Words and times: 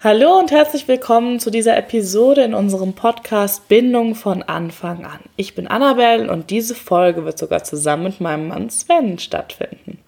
Hallo 0.00 0.38
und 0.38 0.52
herzlich 0.52 0.86
willkommen 0.86 1.40
zu 1.40 1.50
dieser 1.50 1.76
Episode 1.76 2.42
in 2.44 2.54
unserem 2.54 2.92
Podcast 2.92 3.66
Bindung 3.66 4.14
von 4.14 4.44
Anfang 4.44 5.04
an. 5.04 5.18
Ich 5.34 5.56
bin 5.56 5.66
Annabelle 5.66 6.30
und 6.30 6.50
diese 6.50 6.76
Folge 6.76 7.24
wird 7.24 7.36
sogar 7.36 7.64
zusammen 7.64 8.04
mit 8.04 8.20
meinem 8.20 8.46
Mann 8.46 8.70
Sven 8.70 9.18
stattfinden. 9.18 9.98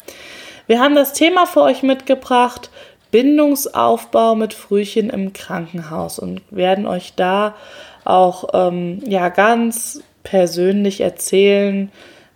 Wir 0.69 0.79
haben 0.79 0.95
das 0.95 1.13
Thema 1.13 1.45
für 1.45 1.63
euch 1.63 1.83
mitgebracht, 1.83 2.71
Bindungsaufbau 3.11 4.37
mit 4.37 4.55
Frühchen 4.55 5.11
im 5.11 5.33
Krankenhaus 5.33 6.21
und 6.21 6.41
werden 6.53 6.87
euch 6.87 7.15
da 7.17 7.57
auch 8.05 8.51
ähm, 8.55 9.03
ja 9.05 9.29
ganz 9.29 10.05
persönlich 10.23 11.01
erzählen, 11.01 11.91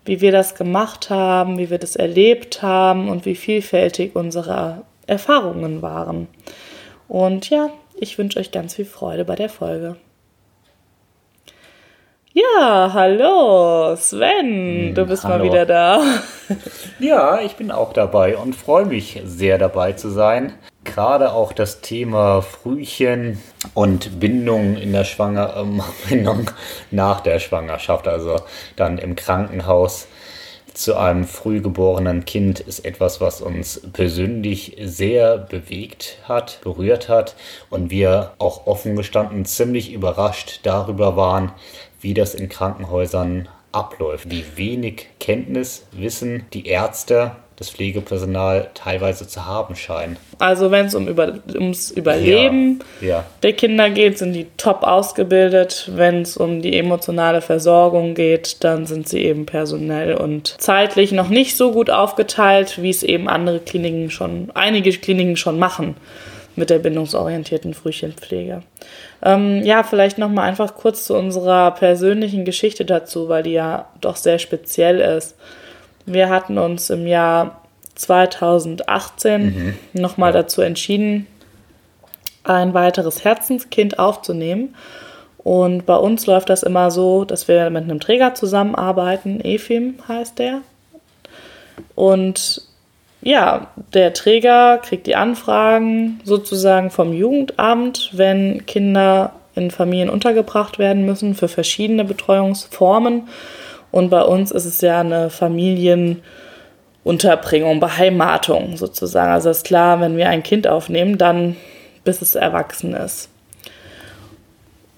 wie 0.05 0.21
wir 0.21 0.32
das 0.32 0.57
gemacht 0.57 1.09
haben, 1.09 1.57
wie 1.59 1.71
wir 1.71 1.79
das 1.79 1.95
erlebt 1.95 2.62
haben 2.62 3.09
und 3.09 3.25
wie 3.27 3.36
vielfältig 3.36 4.16
unsere 4.16 4.82
Erfahrungen 5.07 5.82
waren. 5.82 6.27
Und 7.09 7.50
ja, 7.50 7.71
ich 7.96 8.18
wünsche 8.18 8.39
euch 8.39 8.50
ganz 8.50 8.75
viel 8.75 8.84
Freude 8.84 9.25
bei 9.25 9.36
der 9.36 9.48
Folge. 9.48 9.96
Ja, 12.36 12.90
hallo, 12.93 13.94
Sven, 13.94 14.93
du 14.93 15.03
hm, 15.03 15.08
bist 15.08 15.22
hallo. 15.22 15.39
mal 15.39 15.44
wieder 15.44 15.67
da. 15.67 16.03
Ja, 16.99 17.40
ich 17.40 17.54
bin 17.54 17.71
auch 17.71 17.93
dabei 17.93 18.36
und 18.36 18.57
freue 18.57 18.86
mich 18.86 19.22
sehr 19.25 19.57
dabei 19.57 19.93
zu 19.93 20.11
sein. 20.11 20.53
Gerade 20.82 21.32
auch 21.32 21.53
das 21.53 21.80
Thema 21.80 22.43
Frühchen 22.43 23.41
und 23.72 24.18
Bindung 24.18 24.77
in 24.77 24.93
der 24.93 25.05
Schwanger 25.05 25.55
ähm, 25.57 25.80
Bindung 26.08 26.50
nach 26.91 27.21
der 27.21 27.39
Schwangerschaft, 27.39 28.08
also 28.08 28.36
dann 28.75 28.99
im 28.99 29.14
Krankenhaus 29.14 30.08
zu 30.75 30.96
einem 30.96 31.25
frühgeborenen 31.25 32.25
Kind 32.25 32.61
ist 32.61 32.84
etwas, 32.84 33.20
was 33.20 33.41
uns 33.41 33.81
persönlich 33.92 34.77
sehr 34.83 35.39
bewegt 35.39 36.19
hat, 36.25 36.61
berührt 36.62 37.09
hat. 37.09 37.37
Und 37.70 37.91
wir 37.91 38.33
auch 38.39 38.67
offen 38.67 38.97
gestanden 38.97 39.45
ziemlich 39.45 39.92
überrascht 39.92 40.61
darüber 40.64 41.17
waren, 41.17 41.53
wie 42.00 42.12
das 42.12 42.34
in 42.34 42.48
Krankenhäusern 42.48 43.48
abläuft, 43.72 44.31
wie 44.31 44.44
wenig 44.56 45.08
Kenntnis, 45.19 45.86
Wissen 45.92 46.44
die 46.53 46.66
Ärzte 46.66 47.33
das 47.56 47.70
Pflegepersonal 47.70 48.69
teilweise 48.74 49.28
zu 49.28 49.47
haben 49.47 49.77
scheinen. 49.77 50.16
Also 50.38 50.70
wenn 50.70 50.86
es 50.86 50.94
um 50.94 51.06
über, 51.06 51.34
ums 51.55 51.91
Überleben 51.91 52.80
ja, 53.00 53.08
ja. 53.08 53.24
der 53.42 53.52
Kinder 53.52 53.91
geht, 53.91 54.19
sind 54.19 54.33
die 54.33 54.47
top 54.56 54.83
ausgebildet. 54.83 55.91
Wenn 55.94 56.22
es 56.22 56.36
um 56.36 56.62
die 56.62 56.77
emotionale 56.77 57.41
Versorgung 57.41 58.14
geht, 58.14 58.64
dann 58.64 58.86
sind 58.86 59.08
sie 59.08 59.25
eben 59.25 59.47
personell 59.47 60.14
und 60.14 60.56
zeitlich 60.58 61.12
noch 61.12 61.28
nicht 61.28 61.56
so 61.56 61.70
gut 61.72 61.91
aufgeteilt, 61.91 62.82
wie 62.82 62.91
es 62.91 63.02
eben 63.02 63.28
andere 63.28 63.60
Kliniken 63.60 64.10
schon, 64.10 64.50
einige 64.55 64.91
Kliniken 64.91 65.36
schon 65.36 65.58
machen 65.58 65.94
mit 66.56 66.70
der 66.70 66.78
bindungsorientierten 66.78 67.75
Frühchenpflege. 67.75 68.62
Ähm, 69.22 69.62
ja, 69.64 69.82
vielleicht 69.82 70.19
nochmal 70.19 70.48
einfach 70.48 70.75
kurz 70.75 71.05
zu 71.05 71.16
unserer 71.16 71.70
persönlichen 71.72 72.44
Geschichte 72.44 72.84
dazu, 72.84 73.28
weil 73.28 73.42
die 73.42 73.52
ja 73.52 73.86
doch 74.00 74.16
sehr 74.16 74.38
speziell 74.38 75.00
ist. 75.00 75.36
Wir 76.06 76.28
hatten 76.28 76.58
uns 76.58 76.91
im 76.91 77.06
Jahr 77.06 77.62
2018 77.94 79.42
mhm. 79.44 80.00
nochmal 80.00 80.34
ja. 80.34 80.42
dazu 80.42 80.60
entschieden, 80.60 81.27
ein 82.42 82.74
weiteres 82.74 83.24
Herzenskind 83.24 83.98
aufzunehmen. 83.98 84.75
Und 85.38 85.84
bei 85.86 85.97
uns 85.97 86.27
läuft 86.27 86.48
das 86.48 86.62
immer 86.62 86.91
so, 86.91 87.25
dass 87.25 87.48
wir 87.48 87.69
mit 87.70 87.84
einem 87.84 88.00
Träger 88.00 88.34
zusammenarbeiten. 88.34 89.41
EFIM 89.41 89.97
heißt 90.08 90.38
der. 90.38 90.60
Und 91.94 92.62
ja, 93.20 93.69
der 93.92 94.12
Träger 94.12 94.78
kriegt 94.78 95.06
die 95.06 95.16
Anfragen 95.16 96.20
sozusagen 96.25 96.91
vom 96.91 97.12
Jugendamt, 97.12 98.10
wenn 98.12 98.66
Kinder 98.66 99.32
in 99.55 99.70
Familien 99.70 100.10
untergebracht 100.10 100.78
werden 100.78 101.06
müssen 101.06 101.34
für 101.34 101.48
verschiedene 101.48 102.05
Betreuungsformen. 102.05 103.28
Und 103.95 104.11
bei 104.11 104.23
uns 104.23 104.50
ist 104.50 104.64
es 104.64 104.81
ja 104.81 104.98
eine 104.98 105.31
Familienunterbringung, 105.31 107.78
Beheimatung 107.78 108.77
sozusagen. 108.77 109.31
Also 109.31 109.50
ist 109.50 109.65
klar, 109.65 110.00
wenn 110.00 110.16
wir 110.16 110.28
ein 110.28 110.43
Kind 110.43 110.66
aufnehmen, 110.66 111.16
dann 111.16 111.55
bis 112.03 112.21
es 112.21 112.34
erwachsen 112.34 112.94
ist. 112.94 113.28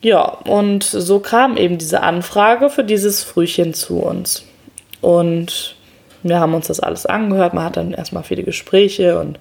Ja, 0.01 0.23
und 0.23 0.83
so 0.83 1.21
kam 1.21 1.59
eben 1.59 1.77
diese 1.77 2.03
Anfrage 2.03 2.71
für 2.71 2.85
dieses 2.85 3.23
Frühchen 3.23 3.75
zu 3.75 3.99
uns. 3.99 4.45
Und 5.03 5.77
wir 6.23 6.41
haben 6.41 6.55
uns 6.55 6.69
das 6.69 6.81
alles 6.81 7.05
angehört. 7.05 7.53
Man 7.53 7.65
hat 7.65 7.77
dann 7.77 7.93
erstmal 7.93 8.23
viele 8.23 8.45
Gespräche 8.45 9.21
und 9.21 9.39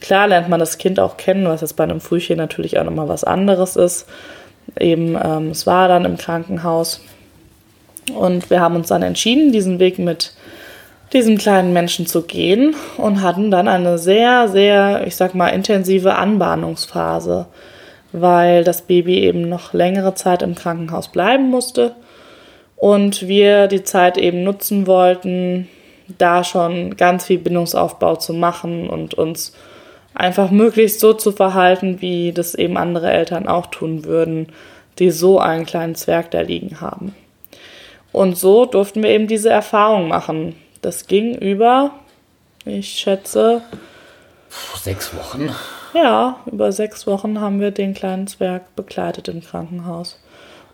klar 0.00 0.28
lernt 0.28 0.48
man 0.48 0.60
das 0.60 0.78
Kind 0.78 1.00
auch 1.00 1.16
kennen, 1.16 1.48
was 1.48 1.62
jetzt 1.62 1.74
bei 1.74 1.82
einem 1.82 2.00
Frühchen 2.00 2.36
natürlich 2.36 2.78
auch 2.78 2.84
nochmal 2.84 3.08
was 3.08 3.24
anderes 3.24 3.74
ist. 3.74 4.06
Eben, 4.78 5.18
ähm, 5.20 5.48
es 5.48 5.66
war 5.66 5.88
dann 5.88 6.04
im 6.04 6.16
Krankenhaus 6.16 7.00
und 8.12 8.50
wir 8.50 8.60
haben 8.60 8.76
uns 8.76 8.88
dann 8.88 9.02
entschieden, 9.02 9.52
diesen 9.52 9.78
Weg 9.78 9.98
mit 9.98 10.34
diesem 11.12 11.38
kleinen 11.38 11.72
Menschen 11.72 12.06
zu 12.06 12.22
gehen 12.22 12.74
und 12.96 13.22
hatten 13.22 13.50
dann 13.50 13.68
eine 13.68 13.98
sehr, 13.98 14.48
sehr, 14.48 15.06
ich 15.06 15.14
sag 15.16 15.34
mal, 15.34 15.48
intensive 15.48 16.16
Anbahnungsphase, 16.16 17.46
weil 18.12 18.64
das 18.64 18.82
Baby 18.82 19.20
eben 19.20 19.48
noch 19.48 19.72
längere 19.72 20.14
Zeit 20.14 20.42
im 20.42 20.54
Krankenhaus 20.54 21.08
bleiben 21.08 21.50
musste 21.50 21.94
und 22.76 23.28
wir 23.28 23.68
die 23.68 23.84
Zeit 23.84 24.18
eben 24.18 24.42
nutzen 24.42 24.86
wollten, 24.86 25.68
da 26.18 26.44
schon 26.44 26.96
ganz 26.96 27.26
viel 27.26 27.38
Bindungsaufbau 27.38 28.16
zu 28.16 28.34
machen 28.34 28.90
und 28.90 29.14
uns 29.14 29.54
einfach 30.14 30.50
möglichst 30.50 31.00
so 31.00 31.12
zu 31.12 31.32
verhalten, 31.32 32.00
wie 32.00 32.32
das 32.32 32.54
eben 32.54 32.76
andere 32.76 33.10
Eltern 33.10 33.48
auch 33.48 33.66
tun 33.66 34.04
würden, 34.04 34.48
die 34.98 35.10
so 35.10 35.38
einen 35.38 35.66
kleinen 35.66 35.94
Zwerg 35.94 36.30
da 36.30 36.40
liegen 36.40 36.80
haben. 36.80 37.14
Und 38.14 38.38
so 38.38 38.64
durften 38.64 39.02
wir 39.02 39.10
eben 39.10 39.26
diese 39.26 39.50
Erfahrung 39.50 40.06
machen. 40.06 40.54
Das 40.82 41.08
ging 41.08 41.34
über, 41.34 41.90
ich 42.64 42.90
schätze. 42.90 43.62
Sechs 44.80 45.12
Wochen? 45.16 45.50
Ja, 45.94 46.36
über 46.46 46.70
sechs 46.70 47.08
Wochen 47.08 47.40
haben 47.40 47.58
wir 47.58 47.72
den 47.72 47.92
kleinen 47.92 48.28
Zwerg 48.28 48.76
begleitet 48.76 49.26
im 49.26 49.42
Krankenhaus. 49.42 50.20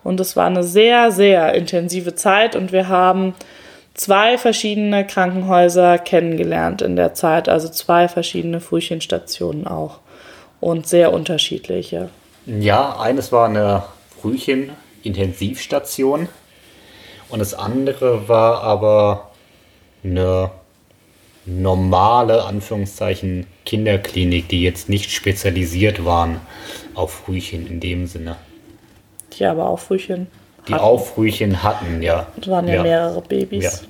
Und 0.04 0.20
es 0.20 0.36
war 0.36 0.48
eine 0.48 0.62
sehr, 0.62 1.12
sehr 1.12 1.54
intensive 1.54 2.14
Zeit 2.14 2.56
und 2.56 2.72
wir 2.72 2.88
haben 2.88 3.32
zwei 3.94 4.36
verschiedene 4.36 5.06
Krankenhäuser 5.06 5.96
kennengelernt 5.96 6.82
in 6.82 6.94
der 6.94 7.14
Zeit, 7.14 7.48
also 7.48 7.70
zwei 7.70 8.08
verschiedene 8.08 8.60
Frühchenstationen 8.60 9.66
auch 9.66 10.00
und 10.60 10.86
sehr 10.86 11.10
unterschiedliche. 11.10 12.10
Ja, 12.44 13.00
eines 13.00 13.32
war 13.32 13.48
eine 13.48 13.84
Frühchen-Intensivstation 14.20 16.28
und 17.30 17.38
das 17.38 17.54
andere 17.54 18.28
war 18.28 18.62
aber 18.62 19.30
eine 20.04 20.50
normale, 21.46 22.44
Anführungszeichen, 22.44 23.46
Kinderklinik, 23.64 24.48
die 24.48 24.62
jetzt 24.62 24.88
nicht 24.88 25.10
spezialisiert 25.10 26.04
waren 26.04 26.40
auf 26.94 27.12
Frühchen 27.12 27.66
in 27.66 27.80
dem 27.80 28.06
Sinne. 28.06 28.36
Die 29.32 29.44
aber 29.44 29.68
auch 29.68 29.78
Frühchen 29.78 30.26
Die 30.68 30.74
hatten. 30.74 30.82
auch 30.82 31.06
Frühchen 31.06 31.62
hatten, 31.62 32.02
ja. 32.02 32.26
Das 32.36 32.48
waren 32.48 32.68
ja, 32.68 32.74
ja. 32.74 32.82
mehrere 32.82 33.22
Babys. 33.22 33.64
Ja. 33.64 33.88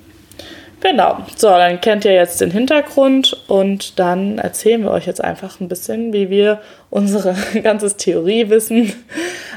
Genau. 0.81 1.17
So, 1.35 1.47
dann 1.47 1.79
kennt 1.79 2.05
ihr 2.05 2.13
jetzt 2.13 2.41
den 2.41 2.49
Hintergrund 2.49 3.43
und 3.47 3.99
dann 3.99 4.39
erzählen 4.39 4.81
wir 4.81 4.91
euch 4.91 5.05
jetzt 5.05 5.23
einfach 5.23 5.59
ein 5.59 5.67
bisschen, 5.67 6.11
wie 6.11 6.29
wir 6.29 6.59
unsere 6.89 7.35
ganzes 7.63 7.97
Theoriewissen, 7.97 8.91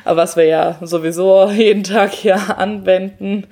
was 0.04 0.36
wir 0.36 0.44
ja 0.44 0.78
sowieso 0.82 1.48
jeden 1.50 1.84
Tag 1.84 2.12
hier 2.12 2.58
anwenden, 2.58 3.46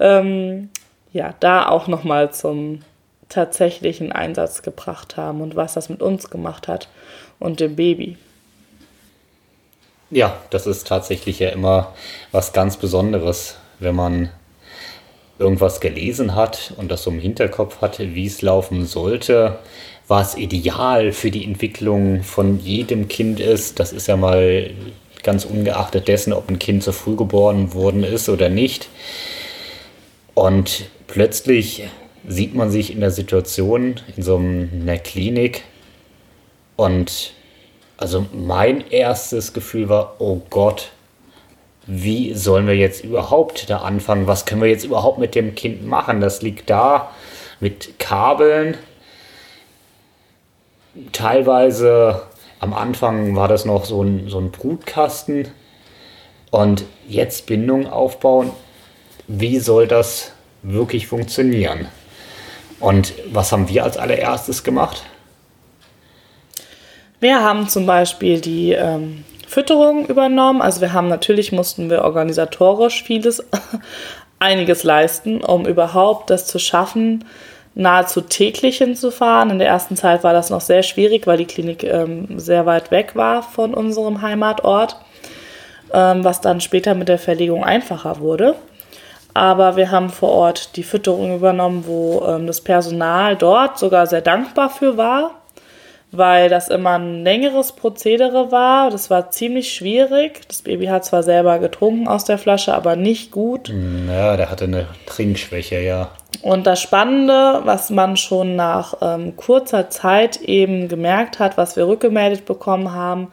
ähm, 0.00 0.70
ja, 1.12 1.34
da 1.40 1.68
auch 1.68 1.88
nochmal 1.88 2.32
zum 2.32 2.82
tatsächlichen 3.28 4.12
Einsatz 4.12 4.62
gebracht 4.62 5.16
haben 5.16 5.40
und 5.40 5.56
was 5.56 5.74
das 5.74 5.88
mit 5.88 6.02
uns 6.02 6.30
gemacht 6.30 6.68
hat 6.68 6.88
und 7.38 7.60
dem 7.60 7.76
Baby. 7.76 8.16
Ja, 10.10 10.36
das 10.50 10.66
ist 10.66 10.86
tatsächlich 10.86 11.38
ja 11.38 11.50
immer 11.50 11.94
was 12.32 12.52
ganz 12.54 12.78
Besonderes, 12.78 13.56
wenn 13.78 13.94
man 13.94 14.30
irgendwas 15.38 15.80
gelesen 15.80 16.34
hat 16.34 16.72
und 16.76 16.90
das 16.90 17.02
so 17.02 17.10
im 17.10 17.20
Hinterkopf 17.20 17.80
hatte, 17.80 18.14
wie 18.14 18.26
es 18.26 18.42
laufen 18.42 18.86
sollte, 18.86 19.58
was 20.08 20.36
ideal 20.36 21.12
für 21.12 21.30
die 21.30 21.44
Entwicklung 21.44 22.22
von 22.22 22.58
jedem 22.58 23.08
Kind 23.08 23.38
ist. 23.38 23.78
Das 23.78 23.92
ist 23.92 24.08
ja 24.08 24.16
mal 24.16 24.70
ganz 25.22 25.44
ungeachtet 25.44 26.08
dessen, 26.08 26.32
ob 26.32 26.48
ein 26.48 26.58
Kind 26.58 26.82
zu 26.82 26.92
früh 26.92 27.16
geboren 27.16 27.74
worden 27.74 28.04
ist 28.04 28.28
oder 28.28 28.48
nicht. 28.48 28.88
Und 30.34 30.86
plötzlich 31.06 31.88
sieht 32.26 32.54
man 32.54 32.70
sich 32.70 32.92
in 32.92 33.00
der 33.00 33.10
Situation 33.10 34.00
in 34.16 34.22
so 34.22 34.36
einer 34.36 34.98
Klinik 34.98 35.62
und 36.76 37.32
also 37.96 38.26
mein 38.32 38.88
erstes 38.90 39.52
Gefühl 39.52 39.88
war, 39.88 40.16
oh 40.20 40.40
Gott, 40.50 40.90
wie 41.86 42.34
sollen 42.34 42.66
wir 42.66 42.76
jetzt 42.76 43.02
überhaupt 43.02 43.68
da 43.70 43.78
anfangen? 43.78 44.26
Was 44.26 44.46
können 44.46 44.60
wir 44.60 44.68
jetzt 44.68 44.84
überhaupt 44.84 45.18
mit 45.18 45.34
dem 45.34 45.54
Kind 45.54 45.84
machen? 45.84 46.20
Das 46.20 46.42
liegt 46.42 46.70
da 46.70 47.10
mit 47.60 47.98
Kabeln, 47.98 48.76
teilweise 51.12 52.22
am 52.60 52.74
Anfang 52.74 53.36
war 53.36 53.48
das 53.48 53.64
noch 53.64 53.84
so 53.84 54.02
ein, 54.02 54.28
so 54.28 54.38
ein 54.38 54.50
Brutkasten 54.50 55.48
und 56.50 56.84
jetzt 57.06 57.46
Bindung 57.46 57.86
aufbauen. 57.86 58.50
Wie 59.26 59.58
soll 59.58 59.86
das 59.86 60.32
wirklich 60.62 61.06
funktionieren? 61.06 61.88
Und 62.80 63.12
was 63.30 63.52
haben 63.52 63.68
wir 63.68 63.84
als 63.84 63.96
allererstes 63.96 64.64
gemacht? 64.64 65.02
Wir 67.20 67.42
haben 67.42 67.68
zum 67.68 67.86
Beispiel 67.86 68.40
die 68.40 68.72
ähm, 68.72 69.24
Fütterung 69.46 70.06
übernommen. 70.06 70.62
Also 70.62 70.80
wir 70.80 70.92
haben 70.92 71.08
natürlich 71.08 71.50
mussten 71.52 71.90
wir 71.90 72.02
organisatorisch 72.02 73.02
vieles, 73.02 73.44
einiges 74.38 74.84
leisten, 74.84 75.42
um 75.42 75.66
überhaupt 75.66 76.30
das 76.30 76.46
zu 76.46 76.58
schaffen, 76.58 77.24
nahezu 77.78 78.20
täglich 78.20 78.78
hinzufahren. 78.78 79.50
In 79.50 79.58
der 79.60 79.68
ersten 79.68 79.96
Zeit 79.96 80.24
war 80.24 80.32
das 80.32 80.50
noch 80.50 80.60
sehr 80.60 80.82
schwierig, 80.82 81.26
weil 81.26 81.38
die 81.38 81.46
Klinik 81.46 81.84
ähm, 81.84 82.38
sehr 82.38 82.66
weit 82.66 82.90
weg 82.90 83.14
war 83.14 83.42
von 83.42 83.72
unserem 83.72 84.20
Heimatort, 84.20 84.96
ähm, 85.94 86.24
was 86.24 86.40
dann 86.40 86.60
später 86.60 86.94
mit 86.94 87.08
der 87.08 87.18
Verlegung 87.18 87.64
einfacher 87.64 88.18
wurde. 88.18 88.56
Aber 89.32 89.76
wir 89.76 89.92
haben 89.92 90.10
vor 90.10 90.30
Ort 90.30 90.76
die 90.76 90.82
Fütterung 90.82 91.36
übernommen, 91.36 91.84
wo 91.86 92.24
ähm, 92.26 92.48
das 92.48 92.60
Personal 92.60 93.36
dort 93.36 93.78
sogar 93.78 94.08
sehr 94.08 94.22
dankbar 94.22 94.70
für 94.70 94.96
war 94.96 95.37
weil 96.10 96.48
das 96.48 96.68
immer 96.68 96.98
ein 96.98 97.22
längeres 97.22 97.72
Prozedere 97.72 98.50
war. 98.50 98.90
Das 98.90 99.10
war 99.10 99.30
ziemlich 99.30 99.74
schwierig. 99.74 100.40
Das 100.48 100.62
Baby 100.62 100.86
hat 100.86 101.04
zwar 101.04 101.22
selber 101.22 101.58
getrunken 101.58 102.08
aus 102.08 102.24
der 102.24 102.38
Flasche, 102.38 102.74
aber 102.74 102.96
nicht 102.96 103.30
gut. 103.30 103.68
Mm, 103.68 104.08
ja, 104.08 104.36
der 104.36 104.50
hatte 104.50 104.64
eine 104.64 104.86
Trinkschwäche, 105.06 105.80
ja. 105.80 106.10
Und 106.40 106.66
das 106.66 106.80
Spannende, 106.80 107.60
was 107.64 107.90
man 107.90 108.16
schon 108.16 108.56
nach 108.56 108.94
ähm, 109.02 109.36
kurzer 109.36 109.90
Zeit 109.90 110.40
eben 110.40 110.88
gemerkt 110.88 111.38
hat, 111.38 111.56
was 111.56 111.76
wir 111.76 111.86
rückgemeldet 111.86 112.46
bekommen 112.46 112.92
haben, 112.92 113.28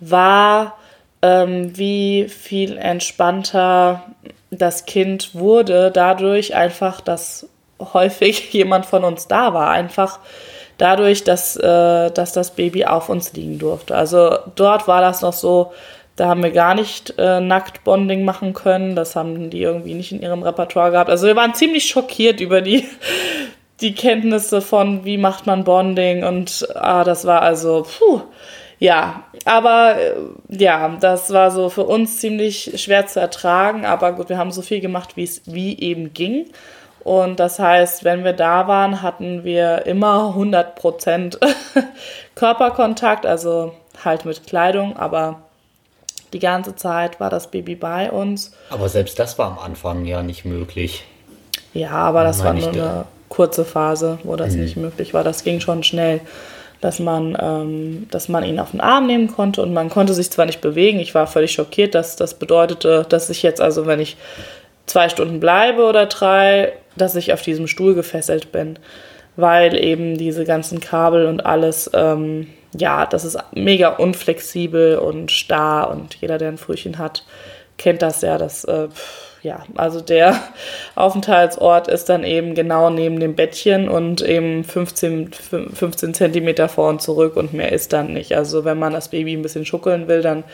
war, 0.00 0.76
ähm, 1.22 1.76
wie 1.76 2.28
viel 2.28 2.78
entspannter 2.78 4.02
das 4.50 4.86
Kind 4.86 5.34
wurde, 5.34 5.90
dadurch 5.92 6.54
einfach, 6.54 7.00
dass 7.00 7.48
häufig 7.78 8.52
jemand 8.52 8.86
von 8.86 9.04
uns 9.04 9.28
da 9.28 9.54
war. 9.54 9.70
Einfach 9.70 10.18
dadurch, 10.78 11.24
dass, 11.24 11.56
äh, 11.56 12.10
dass 12.10 12.32
das 12.32 12.52
Baby 12.52 12.86
auf 12.86 13.08
uns 13.08 13.32
liegen 13.34 13.58
durfte. 13.58 13.94
Also 13.94 14.38
dort 14.56 14.88
war 14.88 15.00
das 15.00 15.20
noch 15.20 15.32
so, 15.32 15.72
da 16.16 16.28
haben 16.28 16.42
wir 16.42 16.50
gar 16.50 16.74
nicht 16.74 17.14
äh, 17.18 17.40
Nacktbonding 17.40 18.24
machen 18.24 18.54
können. 18.54 18.96
Das 18.96 19.14
haben 19.14 19.50
die 19.50 19.62
irgendwie 19.62 19.94
nicht 19.94 20.12
in 20.12 20.22
ihrem 20.22 20.42
Repertoire 20.42 20.90
gehabt. 20.90 21.10
Also 21.10 21.26
wir 21.26 21.36
waren 21.36 21.54
ziemlich 21.54 21.84
schockiert 21.86 22.40
über 22.40 22.60
die, 22.60 22.88
die 23.80 23.94
Kenntnisse 23.94 24.60
von, 24.60 25.04
wie 25.04 25.18
macht 25.18 25.46
man 25.46 25.64
Bonding. 25.64 26.24
Und 26.24 26.66
ah, 26.74 27.04
das 27.04 27.24
war 27.24 27.42
also, 27.42 27.86
puh, 27.98 28.22
ja. 28.80 29.24
Aber 29.44 29.96
äh, 29.96 30.14
ja, 30.48 30.96
das 31.00 31.32
war 31.32 31.50
so 31.50 31.68
für 31.68 31.84
uns 31.84 32.18
ziemlich 32.18 32.80
schwer 32.82 33.06
zu 33.06 33.20
ertragen. 33.20 33.84
Aber 33.84 34.12
gut, 34.12 34.28
wir 34.28 34.38
haben 34.38 34.52
so 34.52 34.62
viel 34.62 34.80
gemacht, 34.80 35.16
wie 35.16 35.24
es 35.24 35.42
wie 35.46 35.78
eben 35.78 36.14
ging. 36.14 36.46
Und 37.08 37.40
das 37.40 37.58
heißt, 37.58 38.04
wenn 38.04 38.22
wir 38.22 38.34
da 38.34 38.68
waren, 38.68 39.00
hatten 39.00 39.42
wir 39.42 39.86
immer 39.86 40.34
100% 40.36 41.38
Körperkontakt, 42.34 43.24
also 43.24 43.72
halt 44.04 44.26
mit 44.26 44.46
Kleidung, 44.46 44.94
aber 44.98 45.40
die 46.34 46.38
ganze 46.38 46.76
Zeit 46.76 47.18
war 47.18 47.30
das 47.30 47.50
Baby 47.50 47.76
bei 47.76 48.10
uns. 48.10 48.52
Aber 48.68 48.90
selbst 48.90 49.18
das 49.18 49.38
war 49.38 49.46
am 49.46 49.58
Anfang 49.58 50.04
ja 50.04 50.22
nicht 50.22 50.44
möglich. 50.44 51.06
Ja, 51.72 51.92
aber 51.92 52.24
das 52.24 52.44
war 52.44 52.52
nur 52.52 52.68
eine 52.68 53.04
kurze 53.30 53.64
Phase, 53.64 54.18
wo 54.22 54.36
das 54.36 54.52
mhm. 54.52 54.60
nicht 54.60 54.76
möglich 54.76 55.14
war. 55.14 55.24
Das 55.24 55.44
ging 55.44 55.60
schon 55.60 55.84
schnell, 55.84 56.20
dass 56.82 56.98
man, 56.98 57.38
ähm, 57.40 58.06
dass 58.10 58.28
man 58.28 58.44
ihn 58.44 58.60
auf 58.60 58.72
den 58.72 58.82
Arm 58.82 59.06
nehmen 59.06 59.28
konnte 59.28 59.62
und 59.62 59.72
man 59.72 59.88
konnte 59.88 60.12
sich 60.12 60.30
zwar 60.30 60.44
nicht 60.44 60.60
bewegen. 60.60 61.00
Ich 61.00 61.14
war 61.14 61.26
völlig 61.26 61.52
schockiert, 61.52 61.94
dass 61.94 62.16
das 62.16 62.34
bedeutete, 62.34 63.06
dass 63.08 63.30
ich 63.30 63.42
jetzt 63.42 63.62
also, 63.62 63.86
wenn 63.86 63.98
ich 63.98 64.18
zwei 64.84 65.08
Stunden 65.08 65.40
bleibe 65.40 65.84
oder 65.84 66.04
drei, 66.04 66.74
dass 67.00 67.16
ich 67.16 67.32
auf 67.32 67.42
diesem 67.42 67.66
Stuhl 67.66 67.94
gefesselt 67.94 68.52
bin, 68.52 68.78
weil 69.36 69.76
eben 69.76 70.18
diese 70.18 70.44
ganzen 70.44 70.80
Kabel 70.80 71.26
und 71.26 71.46
alles, 71.46 71.90
ähm, 71.94 72.48
ja, 72.76 73.06
das 73.06 73.24
ist 73.24 73.38
mega 73.52 73.90
unflexibel 73.90 74.98
und 74.98 75.30
starr 75.30 75.90
und 75.90 76.16
jeder, 76.16 76.38
der 76.38 76.48
ein 76.48 76.58
Frühchen 76.58 76.98
hat, 76.98 77.24
kennt 77.78 78.02
das 78.02 78.20
ja, 78.22 78.36
dass, 78.36 78.64
äh, 78.64 78.88
ja, 79.42 79.64
also 79.76 80.00
der 80.00 80.36
Aufenthaltsort 80.96 81.88
ist 81.88 82.08
dann 82.08 82.24
eben 82.24 82.54
genau 82.54 82.90
neben 82.90 83.20
dem 83.20 83.36
Bettchen 83.36 83.88
und 83.88 84.20
eben 84.20 84.64
15, 84.64 85.30
15 85.32 86.14
Zentimeter 86.14 86.68
vor 86.68 86.88
und 86.88 87.00
zurück 87.00 87.36
und 87.36 87.54
mehr 87.54 87.72
ist 87.72 87.92
dann 87.92 88.12
nicht. 88.12 88.36
Also 88.36 88.64
wenn 88.64 88.78
man 88.78 88.92
das 88.92 89.10
Baby 89.10 89.34
ein 89.34 89.42
bisschen 89.42 89.64
schuckeln 89.64 90.08
will, 90.08 90.22
dann 90.22 90.44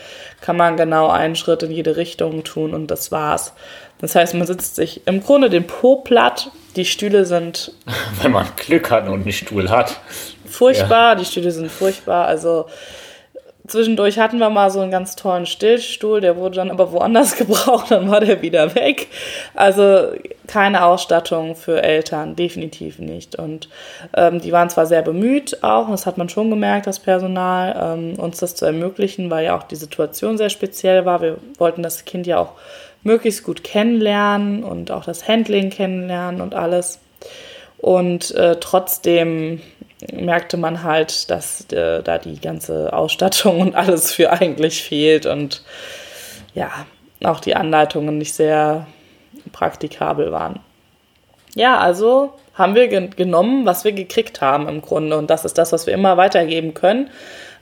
kann 0.41 0.55
man 0.55 0.77
genau 0.77 1.09
einen 1.09 1.35
Schritt 1.35 1.63
in 1.63 1.71
jede 1.71 1.97
Richtung 1.97 2.43
tun 2.43 2.73
und 2.73 2.91
das 2.91 3.11
war's. 3.11 3.53
Das 3.99 4.15
heißt, 4.15 4.33
man 4.33 4.45
sitzt 4.45 4.75
sich 4.75 5.01
im 5.05 5.23
Grunde 5.23 5.49
den 5.49 5.67
Po 5.67 5.97
platt. 5.97 6.51
Die 6.75 6.85
Stühle 6.85 7.25
sind. 7.25 7.71
Wenn 8.21 8.31
man 8.31 8.47
Glück 8.57 8.91
hat 8.91 9.07
und 9.07 9.21
einen 9.21 9.31
Stuhl 9.31 9.69
hat. 9.69 9.99
Furchtbar, 10.45 11.13
ja. 11.13 11.15
die 11.15 11.25
Stühle 11.25 11.51
sind 11.51 11.71
furchtbar. 11.71 12.27
Also 12.27 12.65
zwischendurch 13.67 14.19
hatten 14.19 14.39
wir 14.39 14.49
mal 14.49 14.69
so 14.69 14.79
einen 14.79 14.91
ganz 14.91 15.15
tollen 15.15 15.45
Stillstuhl, 15.45 16.21
der 16.21 16.37
wurde 16.37 16.55
dann 16.55 16.71
aber 16.71 16.91
woanders 16.91 17.35
gebraucht, 17.37 17.91
dann 17.91 18.09
war 18.09 18.19
der 18.19 18.41
wieder 18.41 18.75
weg. 18.75 19.07
Also 19.53 20.09
keine 20.47 20.85
Ausstattung 20.85 21.55
für 21.55 21.81
Eltern, 21.81 22.35
definitiv 22.35 22.99
nicht. 22.99 23.35
Und 23.37 23.69
ähm, 24.15 24.41
die 24.41 24.51
waren 24.51 24.69
zwar 24.69 24.85
sehr 24.85 25.01
bemüht 25.01 25.63
auch, 25.63 25.89
das 25.89 26.05
hat 26.05 26.17
man 26.17 26.29
schon 26.29 26.49
gemerkt, 26.49 26.87
das 26.87 26.99
Personal, 26.99 27.97
ähm, 27.97 28.19
uns 28.19 28.39
das 28.39 28.55
zu 28.55 28.65
ermöglichen, 28.65 29.29
weil 29.29 29.45
ja 29.45 29.57
auch 29.57 29.63
die 29.63 29.75
Situation 29.75 30.37
sehr 30.37 30.49
speziell 30.49 31.05
war. 31.05 31.21
Wir 31.21 31.37
wollten 31.57 31.83
das 31.83 32.05
Kind 32.05 32.27
ja 32.27 32.39
auch 32.39 32.53
möglichst 33.03 33.43
gut 33.43 33.63
kennenlernen 33.63 34.63
und 34.63 34.91
auch 34.91 35.05
das 35.05 35.27
Handling 35.27 35.69
kennenlernen 35.69 36.41
und 36.41 36.55
alles. 36.55 36.99
Und 37.77 38.33
äh, 38.35 38.57
trotzdem 38.59 39.61
merkte 40.11 40.57
man 40.57 40.83
halt, 40.83 41.29
dass 41.29 41.71
äh, 41.71 42.03
da 42.03 42.17
die 42.17 42.39
ganze 42.39 42.93
Ausstattung 42.93 43.61
und 43.61 43.75
alles 43.75 44.13
für 44.13 44.31
eigentlich 44.31 44.83
fehlt 44.83 45.25
und 45.25 45.63
ja, 46.53 46.71
auch 47.23 47.39
die 47.39 47.55
Anleitungen 47.55 48.17
nicht 48.17 48.33
sehr 48.33 48.87
praktikabel 49.51 50.31
waren. 50.31 50.59
Ja, 51.55 51.77
also 51.77 52.33
haben 52.53 52.75
wir 52.75 52.87
genommen, 52.87 53.65
was 53.65 53.83
wir 53.83 53.91
gekriegt 53.91 54.41
haben 54.41 54.67
im 54.67 54.81
Grunde 54.81 55.17
und 55.17 55.29
das 55.29 55.45
ist 55.45 55.57
das, 55.57 55.71
was 55.71 55.87
wir 55.87 55.93
immer 55.93 56.17
weitergeben 56.17 56.73
können 56.73 57.09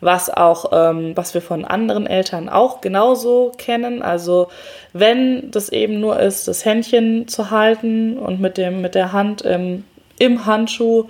was 0.03 0.29
auch, 0.29 0.71
ähm, 0.73 1.15
was 1.15 1.33
wir 1.33 1.41
von 1.41 1.65
anderen 1.65 2.07
Eltern 2.07 2.49
auch 2.49 2.81
genauso 2.81 3.51
kennen. 3.57 4.01
Also 4.01 4.49
wenn 4.91 5.51
das 5.51 5.69
eben 5.69 5.99
nur 5.99 6.19
ist, 6.19 6.47
das 6.47 6.65
Händchen 6.65 7.27
zu 7.27 7.51
halten 7.51 8.17
und 8.17 8.39
mit 8.39 8.57
dem, 8.57 8.81
mit 8.81 8.95
der 8.95 9.13
Hand 9.13 9.41
im, 9.41 9.83
im 10.19 10.45
Handschuh 10.45 11.09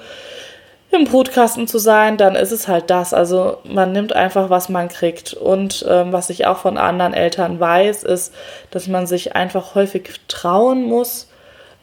im 0.93 1.05
Brutkasten 1.05 1.67
zu 1.67 1.79
sein, 1.79 2.17
dann 2.17 2.35
ist 2.35 2.51
es 2.51 2.67
halt 2.67 2.89
das. 2.89 3.13
Also 3.13 3.57
man 3.63 3.91
nimmt 3.91 4.13
einfach, 4.13 4.49
was 4.49 4.69
man 4.69 4.89
kriegt. 4.89 5.33
Und 5.33 5.85
ähm, 5.89 6.11
was 6.11 6.29
ich 6.29 6.45
auch 6.45 6.57
von 6.57 6.77
anderen 6.77 7.13
Eltern 7.13 7.59
weiß, 7.59 8.03
ist, 8.03 8.33
dass 8.71 8.87
man 8.87 9.07
sich 9.07 9.35
einfach 9.35 9.75
häufig 9.75 10.11
trauen 10.27 10.83
muss, 10.83 11.29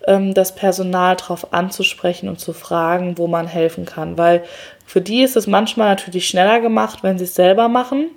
ähm, 0.06 0.34
das 0.34 0.54
Personal 0.54 1.16
darauf 1.16 1.52
anzusprechen 1.52 2.28
und 2.28 2.40
zu 2.40 2.52
fragen, 2.52 3.18
wo 3.18 3.26
man 3.26 3.46
helfen 3.46 3.84
kann. 3.84 4.16
Weil 4.16 4.42
für 4.86 5.00
die 5.00 5.22
ist 5.22 5.36
es 5.36 5.46
manchmal 5.46 5.88
natürlich 5.88 6.28
schneller 6.28 6.60
gemacht, 6.60 7.00
wenn 7.02 7.18
sie 7.18 7.24
es 7.24 7.34
selber 7.34 7.68
machen. 7.68 8.10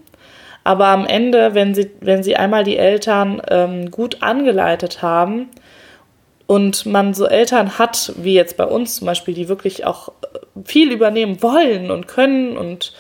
Aber 0.63 0.87
am 0.87 1.05
Ende, 1.05 1.55
wenn 1.55 1.75
sie, 1.75 1.91
wenn 1.99 2.23
sie 2.23 2.37
einmal 2.37 2.63
die 2.63 2.77
Eltern 2.77 3.41
ähm, 3.49 3.91
gut 3.91 4.21
angeleitet 4.21 5.01
haben 5.01 5.49
und 6.47 6.85
man 6.85 7.13
so 7.13 7.25
Eltern 7.25 7.77
hat, 7.77 8.13
wie 8.17 8.33
jetzt 8.33 8.57
bei 8.57 8.65
uns 8.65 8.97
zum 8.97 9.07
Beispiel, 9.07 9.33
die 9.33 9.47
wirklich 9.47 9.85
auch 9.85 10.11
viel 10.65 10.91
übernehmen 10.91 11.41
wollen 11.41 11.89
und 11.89 12.07
können 12.07 12.57
und 12.57 12.93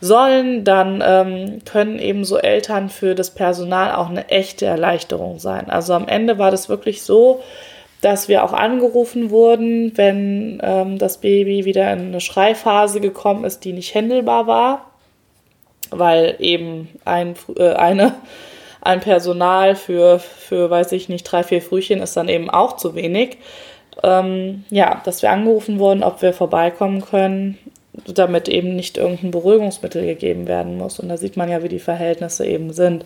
sollen, 0.00 0.64
dann 0.64 1.02
ähm, 1.04 1.58
können 1.64 1.98
eben 1.98 2.24
so 2.24 2.36
Eltern 2.36 2.90
für 2.90 3.14
das 3.14 3.30
Personal 3.30 3.94
auch 3.94 4.10
eine 4.10 4.28
echte 4.28 4.66
Erleichterung 4.66 5.38
sein. 5.38 5.70
Also 5.70 5.94
am 5.94 6.06
Ende 6.06 6.38
war 6.38 6.50
das 6.50 6.68
wirklich 6.68 7.02
so, 7.02 7.42
dass 8.02 8.28
wir 8.28 8.44
auch 8.44 8.52
angerufen 8.52 9.30
wurden, 9.30 9.96
wenn 9.96 10.60
ähm, 10.62 10.98
das 10.98 11.18
Baby 11.18 11.64
wieder 11.64 11.90
in 11.92 12.00
eine 12.00 12.20
Schreiphase 12.20 13.00
gekommen 13.00 13.44
ist, 13.44 13.64
die 13.64 13.72
nicht 13.72 13.94
händelbar 13.94 14.46
war, 14.46 14.90
weil 15.90 16.36
eben 16.38 16.88
ein, 17.04 17.34
äh, 17.56 17.72
eine, 17.72 18.14
ein 18.86 19.00
Personal 19.00 19.76
für, 19.76 20.18
für, 20.18 20.70
weiß 20.70 20.92
ich 20.92 21.08
nicht, 21.08 21.24
drei, 21.24 21.42
vier 21.42 21.62
Frühchen 21.62 22.00
ist 22.00 22.16
dann 22.16 22.28
eben 22.28 22.48
auch 22.50 22.76
zu 22.76 22.94
wenig. 22.94 23.38
Ähm, 24.02 24.64
ja, 24.70 25.00
dass 25.04 25.22
wir 25.22 25.30
angerufen 25.30 25.78
wurden, 25.78 26.02
ob 26.02 26.22
wir 26.22 26.32
vorbeikommen 26.32 27.02
können, 27.02 27.58
damit 27.92 28.48
eben 28.48 28.76
nicht 28.76 28.98
irgendein 28.98 29.30
Beruhigungsmittel 29.30 30.04
gegeben 30.04 30.46
werden 30.48 30.76
muss. 30.76 30.98
Und 30.98 31.08
da 31.08 31.16
sieht 31.16 31.36
man 31.36 31.50
ja, 31.50 31.62
wie 31.62 31.68
die 31.68 31.78
Verhältnisse 31.78 32.46
eben 32.46 32.72
sind. 32.72 33.04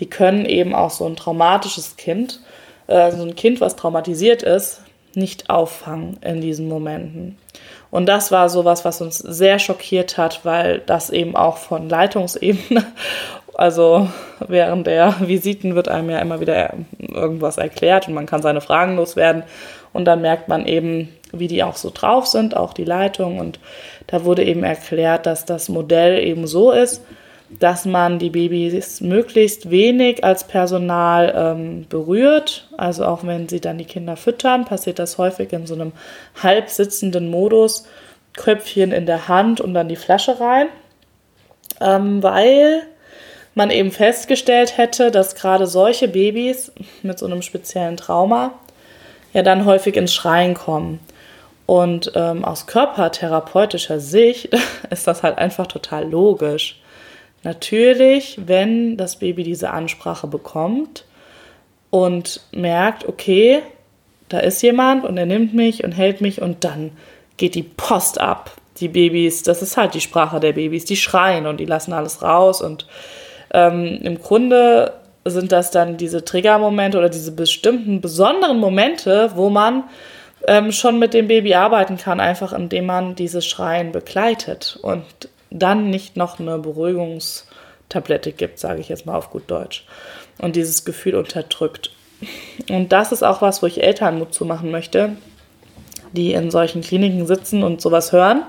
Die 0.00 0.10
können 0.10 0.44
eben 0.44 0.74
auch 0.74 0.90
so 0.90 1.06
ein 1.06 1.16
traumatisches 1.16 1.96
Kind 1.96 2.40
äh, 2.86 3.12
so 3.12 3.22
ein 3.22 3.34
Kind, 3.34 3.60
was 3.60 3.76
traumatisiert 3.76 4.42
ist, 4.42 4.82
nicht 5.14 5.48
auffangen 5.48 6.18
in 6.22 6.40
diesen 6.40 6.68
Momenten. 6.68 7.38
Und 7.90 8.06
das 8.06 8.32
war 8.32 8.48
sowas, 8.48 8.84
was 8.84 9.00
uns 9.00 9.18
sehr 9.18 9.58
schockiert 9.58 10.18
hat, 10.18 10.44
weil 10.44 10.80
das 10.80 11.10
eben 11.10 11.36
auch 11.36 11.56
von 11.56 11.88
Leitungsebene, 11.88 12.84
also 13.56 14.08
während 14.46 14.86
der 14.86 15.14
Visiten 15.20 15.74
wird 15.74 15.88
einem 15.88 16.10
ja 16.10 16.18
immer 16.18 16.40
wieder 16.40 16.74
irgendwas 16.98 17.56
erklärt 17.56 18.08
und 18.08 18.14
man 18.14 18.26
kann 18.26 18.42
seine 18.42 18.60
Fragen 18.60 18.96
loswerden. 18.96 19.44
Und 19.92 20.06
dann 20.06 20.22
merkt 20.22 20.48
man 20.48 20.66
eben, 20.66 21.10
wie 21.32 21.48
die 21.48 21.62
auch 21.62 21.76
so 21.76 21.90
drauf 21.94 22.26
sind, 22.26 22.56
auch 22.56 22.72
die 22.72 22.84
Leitung. 22.84 23.38
Und 23.38 23.60
da 24.08 24.24
wurde 24.24 24.44
eben 24.44 24.64
erklärt, 24.64 25.26
dass 25.26 25.44
das 25.44 25.68
Modell 25.68 26.18
eben 26.18 26.46
so 26.46 26.72
ist, 26.72 27.02
dass 27.60 27.84
man 27.84 28.18
die 28.18 28.30
Babys 28.30 29.00
möglichst 29.00 29.70
wenig 29.70 30.24
als 30.24 30.44
Personal 30.44 31.32
ähm, 31.36 31.86
berührt. 31.88 32.68
Also 32.76 33.04
auch 33.04 33.24
wenn 33.24 33.48
sie 33.48 33.60
dann 33.60 33.78
die 33.78 33.84
Kinder 33.84 34.16
füttern, 34.16 34.64
passiert 34.64 34.98
das 34.98 35.18
häufig 35.18 35.52
in 35.52 35.66
so 35.66 35.74
einem 35.74 35.92
halb 36.42 36.68
sitzenden 36.70 37.30
Modus, 37.30 37.86
Köpfchen 38.36 38.90
in 38.90 39.06
der 39.06 39.28
Hand 39.28 39.60
und 39.60 39.74
dann 39.74 39.88
die 39.88 39.94
Flasche 39.94 40.40
rein, 40.40 40.66
ähm, 41.80 42.20
weil 42.22 42.82
man 43.54 43.70
eben 43.70 43.90
festgestellt 43.90 44.76
hätte, 44.76 45.10
dass 45.10 45.34
gerade 45.34 45.66
solche 45.66 46.08
Babys 46.08 46.72
mit 47.02 47.18
so 47.18 47.26
einem 47.26 47.42
speziellen 47.42 47.96
Trauma 47.96 48.52
ja 49.32 49.42
dann 49.42 49.64
häufig 49.64 49.96
ins 49.96 50.14
Schreien 50.14 50.54
kommen. 50.54 51.00
Und 51.66 52.12
ähm, 52.14 52.44
aus 52.44 52.66
körpertherapeutischer 52.66 54.00
Sicht 54.00 54.50
ist 54.90 55.06
das 55.06 55.22
halt 55.22 55.38
einfach 55.38 55.66
total 55.66 56.08
logisch. 56.08 56.80
Natürlich, 57.42 58.38
wenn 58.46 58.96
das 58.96 59.16
Baby 59.16 59.44
diese 59.44 59.70
Ansprache 59.70 60.26
bekommt 60.26 61.04
und 61.90 62.40
merkt, 62.52 63.06
okay, 63.06 63.62
da 64.28 64.38
ist 64.38 64.62
jemand 64.62 65.04
und 65.04 65.16
er 65.16 65.26
nimmt 65.26 65.54
mich 65.54 65.84
und 65.84 65.92
hält 65.92 66.20
mich 66.20 66.40
und 66.40 66.64
dann 66.64 66.92
geht 67.36 67.54
die 67.54 67.62
Post 67.62 68.20
ab. 68.20 68.56
Die 68.78 68.88
Babys, 68.88 69.42
das 69.42 69.62
ist 69.62 69.76
halt 69.76 69.94
die 69.94 70.00
Sprache 70.00 70.40
der 70.40 70.54
Babys, 70.54 70.84
die 70.84 70.96
schreien 70.96 71.46
und 71.46 71.58
die 71.58 71.66
lassen 71.66 71.92
alles 71.92 72.22
raus 72.22 72.60
und 72.60 72.86
ähm, 73.54 74.00
im 74.02 74.18
Grunde 74.18 74.92
sind 75.24 75.52
das 75.52 75.70
dann 75.70 75.96
diese 75.96 76.24
Triggermomente 76.24 76.98
oder 76.98 77.08
diese 77.08 77.32
bestimmten 77.32 78.00
besonderen 78.00 78.58
Momente, 78.58 79.30
wo 79.36 79.48
man 79.48 79.84
ähm, 80.46 80.72
schon 80.72 80.98
mit 80.98 81.14
dem 81.14 81.28
Baby 81.28 81.54
arbeiten 81.54 81.96
kann, 81.96 82.20
einfach 82.20 82.52
indem 82.52 82.86
man 82.86 83.14
dieses 83.14 83.46
Schreien 83.46 83.92
begleitet 83.92 84.78
und 84.82 85.04
dann 85.50 85.88
nicht 85.88 86.16
noch 86.16 86.40
eine 86.40 86.58
Beruhigungstablette 86.58 88.32
gibt, 88.32 88.58
sage 88.58 88.80
ich 88.80 88.88
jetzt 88.88 89.06
mal 89.06 89.16
auf 89.16 89.30
gut 89.30 89.44
Deutsch, 89.46 89.86
und 90.38 90.56
dieses 90.56 90.84
Gefühl 90.84 91.14
unterdrückt. 91.14 91.90
Und 92.68 92.92
das 92.92 93.12
ist 93.12 93.22
auch 93.22 93.40
was, 93.40 93.62
wo 93.62 93.66
ich 93.66 93.82
Eltern 93.82 94.18
Mut 94.18 94.34
zu 94.34 94.44
machen 94.44 94.70
möchte, 94.70 95.16
die 96.12 96.32
in 96.32 96.50
solchen 96.50 96.82
Kliniken 96.82 97.26
sitzen 97.26 97.62
und 97.62 97.80
sowas 97.80 98.12
hören. 98.12 98.42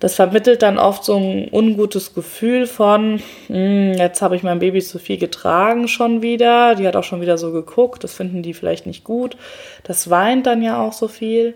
Das 0.00 0.14
vermittelt 0.14 0.62
dann 0.62 0.78
oft 0.78 1.04
so 1.04 1.16
ein 1.16 1.48
ungutes 1.52 2.14
Gefühl 2.14 2.66
von, 2.66 3.20
hm, 3.48 3.92
jetzt 3.92 4.22
habe 4.22 4.34
ich 4.34 4.42
mein 4.42 4.58
Baby 4.58 4.80
zu 4.80 4.98
viel 4.98 5.18
getragen 5.18 5.88
schon 5.88 6.22
wieder, 6.22 6.74
die 6.74 6.88
hat 6.88 6.96
auch 6.96 7.04
schon 7.04 7.20
wieder 7.20 7.36
so 7.36 7.52
geguckt, 7.52 8.02
das 8.02 8.14
finden 8.14 8.42
die 8.42 8.54
vielleicht 8.54 8.86
nicht 8.86 9.04
gut. 9.04 9.36
Das 9.84 10.08
weint 10.08 10.46
dann 10.46 10.62
ja 10.62 10.82
auch 10.82 10.94
so 10.94 11.06
viel. 11.06 11.54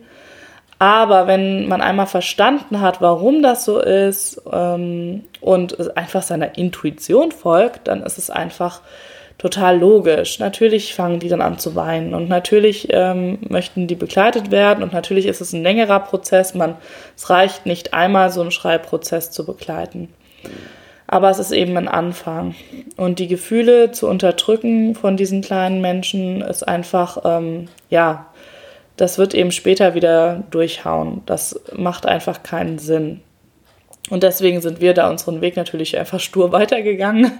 Aber 0.78 1.26
wenn 1.26 1.68
man 1.68 1.80
einmal 1.80 2.06
verstanden 2.06 2.80
hat, 2.82 3.00
warum 3.00 3.42
das 3.42 3.64
so 3.64 3.80
ist 3.80 4.42
ähm, 4.52 5.24
und 5.40 5.96
einfach 5.96 6.22
seiner 6.22 6.58
Intuition 6.58 7.32
folgt, 7.32 7.88
dann 7.88 8.02
ist 8.02 8.18
es 8.18 8.28
einfach 8.28 8.82
total 9.38 9.78
logisch. 9.78 10.38
Natürlich 10.38 10.94
fangen 10.94 11.20
die 11.20 11.28
dann 11.28 11.42
an 11.42 11.58
zu 11.58 11.74
weinen 11.74 12.14
und 12.14 12.28
natürlich 12.28 12.88
ähm, 12.90 13.38
möchten 13.48 13.86
die 13.86 13.94
begleitet 13.94 14.50
werden 14.50 14.82
und 14.82 14.92
natürlich 14.92 15.26
ist 15.26 15.40
es 15.40 15.52
ein 15.52 15.62
längerer 15.62 16.00
Prozess. 16.00 16.54
Man, 16.54 16.76
es 17.16 17.30
reicht 17.30 17.66
nicht 17.66 17.94
einmal 17.94 18.30
so 18.30 18.40
einen 18.40 18.50
Schreibprozess 18.50 19.30
zu 19.30 19.44
begleiten. 19.44 20.08
Aber 21.06 21.30
es 21.30 21.38
ist 21.38 21.52
eben 21.52 21.76
ein 21.76 21.88
Anfang. 21.88 22.54
Und 22.96 23.18
die 23.18 23.28
Gefühle 23.28 23.92
zu 23.92 24.08
unterdrücken 24.08 24.94
von 24.94 25.16
diesen 25.16 25.42
kleinen 25.42 25.80
Menschen 25.80 26.40
ist 26.40 26.66
einfach, 26.66 27.18
ähm, 27.24 27.68
ja, 27.90 28.26
das 28.96 29.18
wird 29.18 29.34
eben 29.34 29.52
später 29.52 29.94
wieder 29.94 30.44
durchhauen. 30.50 31.22
Das 31.26 31.60
macht 31.76 32.06
einfach 32.06 32.42
keinen 32.42 32.78
Sinn. 32.78 33.20
Und 34.10 34.22
deswegen 34.22 34.60
sind 34.60 34.80
wir 34.80 34.92
da 34.92 35.08
unseren 35.08 35.40
Weg 35.40 35.56
natürlich 35.56 35.96
einfach 35.98 36.20
stur 36.20 36.52
weitergegangen. 36.52 37.32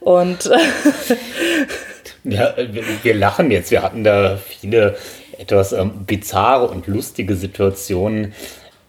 Und 0.00 0.44
ja, 2.24 2.54
wir, 3.02 3.14
lachen 3.14 3.50
jetzt. 3.50 3.70
Wir 3.70 3.82
hatten 3.82 4.04
da 4.04 4.36
viele 4.36 4.96
etwas 5.36 5.72
ähm, 5.72 6.06
bizarre 6.06 6.68
und 6.68 6.86
lustige 6.86 7.36
Situationen, 7.36 8.32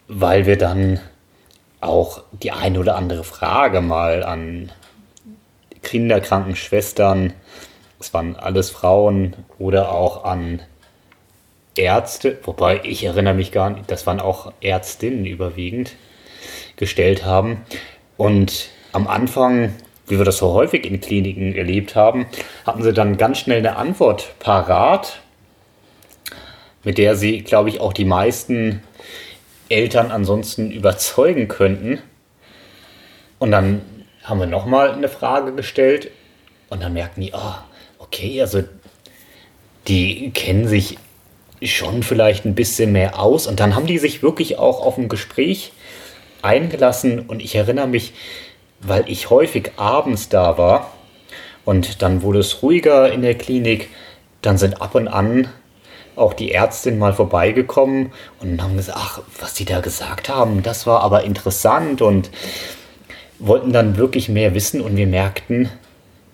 weil 0.08 0.46
wir 0.46 0.56
dann 0.56 1.00
auch 1.80 2.22
die 2.32 2.52
eine 2.52 2.80
oder 2.80 2.96
andere 2.96 3.24
Frage 3.24 3.80
mal 3.80 4.22
an 4.22 4.72
Kinderkrankenschwestern, 5.82 7.32
es 7.98 8.12
waren 8.12 8.36
alles 8.36 8.70
Frauen, 8.70 9.36
oder 9.58 9.92
auch 9.92 10.24
an 10.24 10.60
Ärzte, 11.76 12.38
wobei 12.44 12.80
ich 12.84 13.04
erinnere 13.04 13.34
mich 13.34 13.52
gar 13.52 13.70
nicht, 13.70 13.90
das 13.90 14.06
waren 14.06 14.20
auch 14.20 14.52
Ärztinnen 14.60 15.24
überwiegend, 15.24 15.94
gestellt 16.76 17.24
haben. 17.24 17.62
Und 18.16 18.68
am 18.92 19.06
Anfang, 19.06 19.74
wie 20.06 20.18
wir 20.18 20.24
das 20.24 20.38
so 20.38 20.52
häufig 20.52 20.84
in 20.84 21.00
Kliniken 21.00 21.54
erlebt 21.54 21.94
haben, 21.94 22.26
hatten 22.66 22.82
sie 22.82 22.92
dann 22.92 23.16
ganz 23.16 23.38
schnell 23.38 23.58
eine 23.58 23.76
Antwort 23.76 24.34
parat, 24.38 25.20
mit 26.82 26.98
der 26.98 27.16
sie, 27.16 27.42
glaube 27.42 27.68
ich, 27.68 27.80
auch 27.80 27.92
die 27.92 28.04
meisten 28.04 28.82
Eltern 29.68 30.10
ansonsten 30.10 30.70
überzeugen 30.70 31.48
könnten. 31.48 32.00
Und 33.38 33.52
dann 33.52 33.82
haben 34.24 34.40
wir 34.40 34.46
nochmal 34.46 34.92
eine 34.92 35.08
Frage 35.08 35.54
gestellt 35.54 36.10
und 36.68 36.82
dann 36.82 36.92
merken 36.92 37.20
die, 37.20 37.32
oh, 37.32 37.54
okay, 37.98 38.40
also 38.40 38.62
die 39.88 40.30
kennen 40.30 40.68
sich 40.68 40.98
schon 41.62 42.02
vielleicht 42.02 42.44
ein 42.44 42.54
bisschen 42.54 42.92
mehr 42.92 43.18
aus. 43.18 43.46
Und 43.46 43.60
dann 43.60 43.74
haben 43.74 43.86
die 43.86 43.98
sich 43.98 44.22
wirklich 44.22 44.58
auch 44.58 44.84
auf 44.84 44.98
ein 44.98 45.08
Gespräch 45.08 45.72
eingelassen. 46.42 47.20
Und 47.20 47.40
ich 47.40 47.54
erinnere 47.54 47.86
mich, 47.86 48.12
weil 48.80 49.04
ich 49.06 49.30
häufig 49.30 49.72
abends 49.76 50.28
da 50.28 50.58
war 50.58 50.92
und 51.64 52.02
dann 52.02 52.22
wurde 52.22 52.38
es 52.38 52.62
ruhiger 52.62 53.12
in 53.12 53.22
der 53.22 53.36
Klinik, 53.36 53.88
dann 54.42 54.58
sind 54.58 54.80
ab 54.80 54.94
und 54.94 55.08
an 55.08 55.48
auch 56.16 56.34
die 56.34 56.52
Ärztin 56.52 56.98
mal 56.98 57.12
vorbeigekommen 57.12 58.12
und 58.40 58.62
haben 58.62 58.76
gesagt, 58.76 58.98
ach, 59.00 59.20
was 59.38 59.56
sie 59.56 59.64
da 59.64 59.80
gesagt 59.80 60.28
haben, 60.28 60.62
das 60.62 60.86
war 60.86 61.00
aber 61.00 61.24
interessant 61.24 62.02
und 62.02 62.30
wollten 63.38 63.72
dann 63.72 63.96
wirklich 63.96 64.28
mehr 64.28 64.54
wissen 64.54 64.80
und 64.80 64.96
wir 64.96 65.06
merkten, 65.06 65.70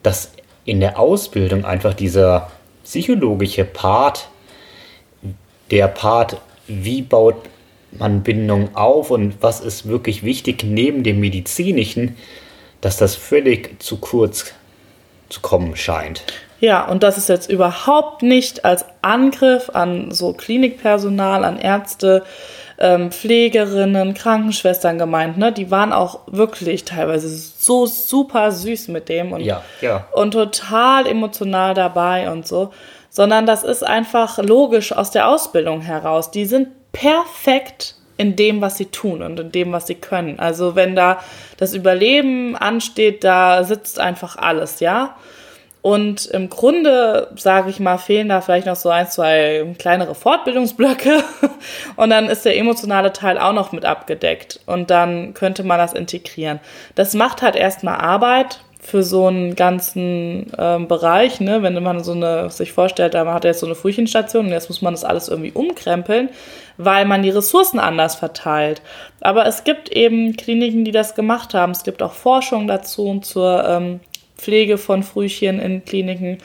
dass 0.02 0.32
in 0.64 0.80
der 0.80 0.98
Ausbildung 0.98 1.64
einfach 1.64 1.94
dieser 1.94 2.50
psychologische 2.84 3.64
Part 3.64 4.28
der 5.70 5.88
Part, 5.88 6.40
wie 6.66 7.02
baut 7.02 7.36
man 7.98 8.22
Bindung 8.22 8.74
auf 8.74 9.10
und 9.10 9.42
was 9.42 9.60
ist 9.60 9.88
wirklich 9.88 10.22
wichtig 10.22 10.64
neben 10.64 11.02
dem 11.02 11.20
medizinischen, 11.20 12.16
dass 12.80 12.96
das 12.96 13.14
völlig 13.14 13.82
zu 13.82 13.98
kurz 13.98 14.52
zu 15.28 15.40
kommen 15.40 15.76
scheint. 15.76 16.22
Ja, 16.60 16.86
und 16.86 17.02
das 17.02 17.18
ist 17.18 17.28
jetzt 17.28 17.50
überhaupt 17.50 18.22
nicht 18.22 18.64
als 18.64 18.84
Angriff 19.02 19.70
an 19.72 20.10
so 20.10 20.32
Klinikpersonal, 20.32 21.44
an 21.44 21.58
Ärzte, 21.58 22.22
ähm, 22.78 23.10
Pflegerinnen, 23.10 24.14
Krankenschwestern 24.14 24.98
gemeint. 24.98 25.36
Ne? 25.36 25.52
Die 25.52 25.70
waren 25.70 25.92
auch 25.92 26.20
wirklich 26.26 26.84
teilweise 26.84 27.28
so 27.28 27.86
super 27.86 28.52
süß 28.52 28.88
mit 28.88 29.08
dem 29.08 29.32
und, 29.32 29.40
ja, 29.40 29.62
ja. 29.80 30.06
und 30.12 30.32
total 30.32 31.06
emotional 31.06 31.74
dabei 31.74 32.30
und 32.30 32.46
so 32.46 32.70
sondern 33.16 33.46
das 33.46 33.64
ist 33.64 33.82
einfach 33.82 34.36
logisch 34.36 34.92
aus 34.92 35.10
der 35.10 35.26
Ausbildung 35.28 35.80
heraus. 35.80 36.30
Die 36.30 36.44
sind 36.44 36.68
perfekt 36.96 37.94
in 38.16 38.36
dem, 38.36 38.62
was 38.62 38.78
sie 38.78 38.86
tun 38.86 39.22
und 39.22 39.38
in 39.38 39.52
dem, 39.52 39.72
was 39.72 39.86
sie 39.86 39.96
können. 39.96 40.38
Also 40.38 40.74
wenn 40.74 40.96
da 40.96 41.20
das 41.58 41.74
Überleben 41.74 42.56
ansteht, 42.56 43.22
da 43.22 43.62
sitzt 43.64 44.00
einfach 44.00 44.36
alles, 44.36 44.80
ja. 44.80 45.16
Und 45.82 46.26
im 46.26 46.50
Grunde, 46.50 47.30
sage 47.36 47.70
ich 47.70 47.78
mal, 47.78 47.98
fehlen 47.98 48.28
da 48.28 48.40
vielleicht 48.40 48.66
noch 48.66 48.74
so 48.74 48.88
ein, 48.88 49.08
zwei 49.08 49.74
kleinere 49.78 50.16
Fortbildungsblöcke. 50.16 51.22
Und 51.96 52.10
dann 52.10 52.28
ist 52.28 52.44
der 52.44 52.56
emotionale 52.56 53.12
Teil 53.12 53.38
auch 53.38 53.52
noch 53.52 53.70
mit 53.70 53.84
abgedeckt. 53.84 54.58
Und 54.66 54.90
dann 54.90 55.32
könnte 55.32 55.62
man 55.62 55.78
das 55.78 55.92
integrieren. 55.92 56.58
Das 56.96 57.14
macht 57.14 57.40
halt 57.40 57.54
erstmal 57.54 57.98
Arbeit 57.98 58.58
für 58.80 59.02
so 59.02 59.26
einen 59.26 59.56
ganzen 59.56 60.52
ähm, 60.58 60.86
Bereich, 60.86 61.40
ne? 61.40 61.62
wenn 61.62 61.82
man 61.82 62.04
so 62.04 62.12
eine, 62.12 62.50
sich 62.50 62.72
vorstellt, 62.72 63.14
da 63.14 63.32
hat 63.32 63.44
er 63.44 63.50
jetzt 63.50 63.60
so 63.60 63.66
eine 63.66 63.74
Frühchenstation 63.74 64.46
und 64.46 64.52
jetzt 64.52 64.68
muss 64.68 64.80
man 64.80 64.94
das 64.94 65.04
alles 65.04 65.28
irgendwie 65.28 65.50
umkrempeln, 65.50 66.28
weil 66.78 67.04
man 67.04 67.22
die 67.22 67.30
Ressourcen 67.30 67.78
anders 67.78 68.16
verteilt. 68.16 68.82
Aber 69.20 69.46
es 69.46 69.64
gibt 69.64 69.90
eben 69.90 70.36
Kliniken, 70.36 70.84
die 70.84 70.92
das 70.92 71.14
gemacht 71.14 71.54
haben. 71.54 71.72
Es 71.72 71.84
gibt 71.84 72.02
auch 72.02 72.12
Forschung 72.12 72.66
dazu 72.66 73.06
und 73.06 73.24
zur 73.24 73.64
ähm, 73.66 74.00
Pflege 74.36 74.78
von 74.78 75.02
Frühchen 75.02 75.58
in 75.60 75.84
Kliniken. 75.84 76.38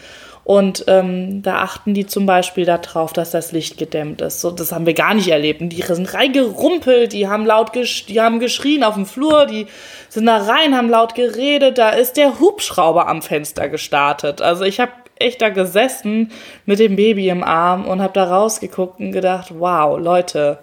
Und 0.44 0.86
ähm, 0.88 1.44
da 1.44 1.58
achten 1.58 1.94
die 1.94 2.08
zum 2.08 2.26
Beispiel 2.26 2.66
darauf, 2.66 3.14
dass 3.14 3.32
das 3.32 3.52
Licht 3.52 3.78
gedämmt 3.78 4.22
ist. 4.22 4.42
So, 4.42 4.50
das 4.50 4.72
haben 4.72 4.88
wir 4.88 4.96
gar 4.96 5.14
nicht 5.14 5.28
erlebt. 5.28 5.62
Und 5.62 5.70
die 5.70 5.82
sind 5.84 6.14
reingerumpelt, 6.14 7.14
die 7.14 7.28
haben 7.28 7.46
laut 7.46 7.74
gesch 7.74 8.08
die 8.08 8.20
haben 8.20 8.40
geschrien 8.40 8.84
auf 8.84 8.96
dem 8.96 9.06
Flur, 9.06 9.46
die 9.46 9.68
sind 10.10 10.26
da 10.26 10.38
rein, 10.38 10.76
haben 10.76 10.90
laut 10.90 11.14
geredet. 11.14 11.78
Da 11.78 11.90
ist 11.90 12.18
der 12.18 12.40
Hubschrauber 12.40 13.08
am 13.08 13.22
Fenster 13.22 13.70
gestartet. 13.70 14.42
Also 14.42 14.64
ich 14.64 14.80
habe 14.80 14.92
echt 15.22 15.42
da 15.42 15.50
gesessen 15.50 16.32
mit 16.66 16.80
dem 16.80 16.96
Baby 16.96 17.30
im 17.30 17.44
Arm 17.44 17.86
und 17.86 18.02
habe 18.02 18.14
da 18.14 18.26
rausgeguckt 18.26 19.00
und 19.00 19.12
gedacht, 19.12 19.54
wow, 19.58 20.00
Leute, 20.00 20.60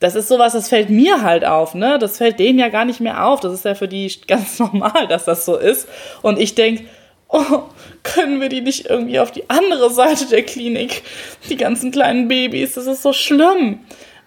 das 0.00 0.14
ist 0.14 0.28
sowas, 0.28 0.52
das 0.52 0.68
fällt 0.68 0.90
mir 0.90 1.22
halt 1.22 1.44
auf, 1.44 1.74
ne? 1.74 1.98
Das 1.98 2.18
fällt 2.18 2.38
denen 2.38 2.58
ja 2.58 2.68
gar 2.68 2.84
nicht 2.84 3.00
mehr 3.00 3.26
auf. 3.26 3.40
Das 3.40 3.52
ist 3.52 3.64
ja 3.64 3.74
für 3.74 3.88
die 3.88 4.10
ganz 4.26 4.58
normal, 4.58 5.08
dass 5.08 5.24
das 5.24 5.44
so 5.44 5.56
ist. 5.56 5.88
Und 6.22 6.38
ich 6.38 6.54
denke, 6.54 6.84
oh, 7.28 7.62
können 8.02 8.40
wir 8.40 8.48
die 8.48 8.60
nicht 8.60 8.86
irgendwie 8.86 9.18
auf 9.18 9.30
die 9.30 9.50
andere 9.50 9.90
Seite 9.90 10.26
der 10.26 10.42
Klinik? 10.42 11.02
Die 11.48 11.56
ganzen 11.56 11.90
kleinen 11.90 12.28
Babys, 12.28 12.74
das 12.74 12.86
ist 12.86 13.02
so 13.02 13.12
schlimm. 13.12 13.80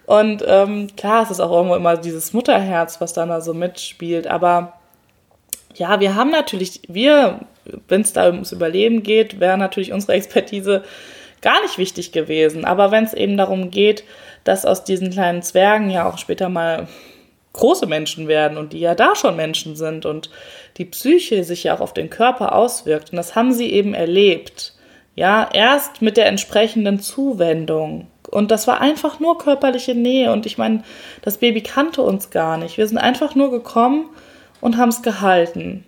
Und 0.06 0.44
ähm, 0.46 0.88
klar, 0.96 1.22
es 1.22 1.30
ist 1.30 1.40
auch 1.40 1.52
irgendwo 1.52 1.76
immer 1.76 1.96
dieses 1.96 2.32
Mutterherz, 2.32 3.00
was 3.00 3.12
dann 3.12 3.30
da 3.30 3.40
so 3.40 3.54
mitspielt. 3.54 4.26
Aber 4.26 4.74
ja, 5.74 6.00
wir 6.00 6.14
haben 6.14 6.30
natürlich, 6.30 6.82
wir, 6.88 7.40
wenn 7.88 8.02
es 8.02 8.12
da 8.12 8.26
ums 8.26 8.52
Überleben 8.52 9.02
geht, 9.02 9.40
wäre 9.40 9.58
natürlich 9.58 9.92
unsere 9.92 10.14
Expertise 10.14 10.82
gar 11.40 11.60
nicht 11.62 11.78
wichtig 11.78 12.12
gewesen. 12.12 12.64
Aber 12.64 12.90
wenn 12.90 13.04
es 13.04 13.14
eben 13.14 13.36
darum 13.36 13.70
geht, 13.70 14.04
dass 14.44 14.64
aus 14.64 14.84
diesen 14.84 15.10
kleinen 15.10 15.42
Zwergen 15.42 15.90
ja 15.90 16.08
auch 16.08 16.18
später 16.18 16.48
mal 16.48 16.88
große 17.52 17.86
Menschen 17.86 18.28
werden 18.28 18.56
und 18.56 18.72
die 18.72 18.80
ja 18.80 18.94
da 18.94 19.14
schon 19.14 19.36
Menschen 19.36 19.76
sind 19.76 20.06
und 20.06 20.30
die 20.78 20.86
Psyche 20.86 21.44
sich 21.44 21.64
ja 21.64 21.74
auch 21.74 21.80
auf 21.80 21.94
den 21.94 22.08
Körper 22.08 22.54
auswirkt. 22.54 23.12
Und 23.12 23.16
das 23.16 23.34
haben 23.34 23.52
sie 23.52 23.70
eben 23.70 23.92
erlebt. 23.92 24.74
Ja, 25.14 25.50
erst 25.52 26.00
mit 26.00 26.16
der 26.16 26.26
entsprechenden 26.26 27.00
Zuwendung. 27.00 28.06
Und 28.30 28.50
das 28.50 28.66
war 28.66 28.80
einfach 28.80 29.20
nur 29.20 29.36
körperliche 29.36 29.94
Nähe. 29.94 30.32
Und 30.32 30.46
ich 30.46 30.56
meine, 30.56 30.82
das 31.20 31.36
Baby 31.36 31.60
kannte 31.60 32.00
uns 32.00 32.30
gar 32.30 32.56
nicht. 32.56 32.78
Wir 32.78 32.88
sind 32.88 32.96
einfach 32.96 33.34
nur 33.34 33.50
gekommen 33.50 34.08
und 34.62 34.78
haben 34.78 34.88
es 34.88 35.02
gehalten. 35.02 35.84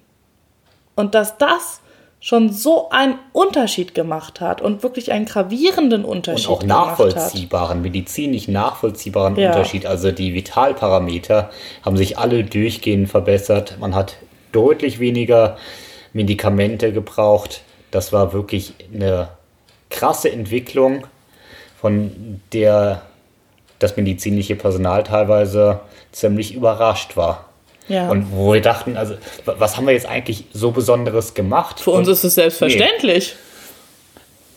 Und 0.94 1.14
dass 1.14 1.38
das 1.38 1.80
schon 2.24 2.50
so 2.50 2.88
einen 2.88 3.18
Unterschied 3.34 3.94
gemacht 3.94 4.40
hat 4.40 4.62
und 4.62 4.82
wirklich 4.82 5.12
einen 5.12 5.26
gravierenden 5.26 6.06
Unterschied 6.06 6.48
und 6.48 6.54
auch 6.54 6.62
nachvollziehbaren, 6.62 7.82
medizinisch 7.82 8.48
nachvollziehbaren 8.48 9.36
ja. 9.36 9.50
Unterschied. 9.50 9.84
Also 9.84 10.10
die 10.10 10.32
Vitalparameter 10.32 11.50
haben 11.82 11.98
sich 11.98 12.16
alle 12.16 12.42
durchgehend 12.42 13.10
verbessert. 13.10 13.76
Man 13.78 13.94
hat 13.94 14.16
deutlich 14.52 15.00
weniger 15.00 15.58
Medikamente 16.14 16.94
gebraucht. 16.94 17.60
Das 17.90 18.10
war 18.14 18.32
wirklich 18.32 18.72
eine 18.94 19.28
krasse 19.90 20.32
Entwicklung, 20.32 21.06
von 21.78 22.40
der 22.54 23.02
das 23.80 23.98
medizinische 23.98 24.56
Personal 24.56 25.02
teilweise 25.02 25.80
ziemlich 26.12 26.54
überrascht 26.54 27.18
war. 27.18 27.50
Ja. 27.88 28.08
Und 28.08 28.32
wo 28.32 28.54
wir 28.54 28.62
dachten, 28.62 28.96
also, 28.96 29.14
was 29.44 29.76
haben 29.76 29.86
wir 29.86 29.92
jetzt 29.92 30.06
eigentlich 30.06 30.44
so 30.52 30.70
Besonderes 30.70 31.34
gemacht? 31.34 31.80
Für 31.80 31.90
uns 31.90 32.08
ist 32.08 32.24
es 32.24 32.36
selbstverständlich. 32.36 33.36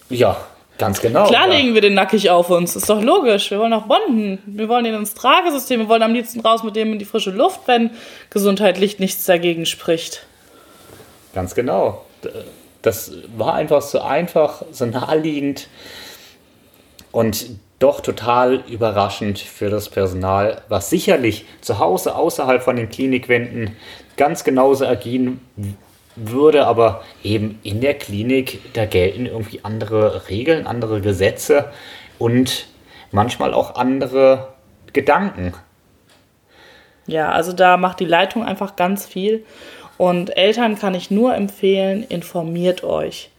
Nee. 0.09 0.17
Ja, 0.17 0.37
ganz 0.77 1.01
genau. 1.01 1.27
Klar 1.27 1.49
legen 1.49 1.73
wir 1.73 1.81
den 1.81 1.93
nackig 1.93 2.29
auf 2.29 2.49
uns, 2.49 2.75
ist 2.75 2.89
doch 2.89 3.01
logisch. 3.01 3.51
Wir 3.51 3.59
wollen 3.59 3.73
auch 3.73 3.87
bonden. 3.87 4.39
Wir 4.45 4.69
wollen 4.69 4.85
ihn 4.85 4.93
ins 4.93 5.13
Tragesystem. 5.13 5.81
Wir 5.81 5.89
wollen 5.89 6.03
am 6.03 6.13
liebsten 6.13 6.39
raus 6.39 6.63
mit 6.63 6.75
dem 6.77 6.93
in 6.93 6.99
die 6.99 7.05
frische 7.05 7.31
Luft, 7.31 7.61
wenn 7.65 7.91
gesundheitlich 8.29 8.99
nichts 8.99 9.25
dagegen 9.25 9.65
spricht. 9.65 10.25
Ganz 11.33 11.53
genau. 11.53 12.05
Das 12.81 13.11
war 13.35 13.53
einfach 13.55 13.81
so 13.81 13.99
einfach, 13.99 14.63
so 14.71 14.85
naheliegend. 14.85 15.67
Und 17.11 17.47
doch 17.79 18.01
total 18.01 18.63
überraschend 18.67 19.39
für 19.39 19.69
das 19.69 19.89
Personal, 19.89 20.61
was 20.67 20.89
sicherlich 20.89 21.45
zu 21.61 21.79
Hause 21.79 22.15
außerhalb 22.15 22.63
von 22.63 22.75
den 22.75 22.89
Klinikwänden 22.89 23.75
ganz 24.15 24.43
genauso 24.43 24.87
agieren 24.87 25.41
würde, 26.15 26.65
aber 26.65 27.03
eben 27.23 27.59
in 27.61 27.81
der 27.81 27.93
Klinik, 27.93 28.73
da 28.73 28.85
gelten 28.85 29.27
irgendwie 29.27 29.59
andere 29.63 30.27
Regeln, 30.29 30.65
andere 30.65 31.01
Gesetze 31.01 31.71
und 32.17 32.67
manchmal 33.11 33.53
auch 33.53 33.75
andere 33.75 34.49
Gedanken. 34.93 35.53
Ja, 37.05 37.31
also 37.31 37.53
da 37.53 37.77
macht 37.77 37.99
die 37.99 38.05
Leitung 38.05 38.43
einfach 38.43 38.75
ganz 38.75 39.05
viel 39.05 39.45
und 39.97 40.35
Eltern 40.35 40.77
kann 40.77 40.95
ich 40.95 41.11
nur 41.11 41.35
empfehlen, 41.35 42.03
informiert 42.03 42.83
euch. 42.83 43.29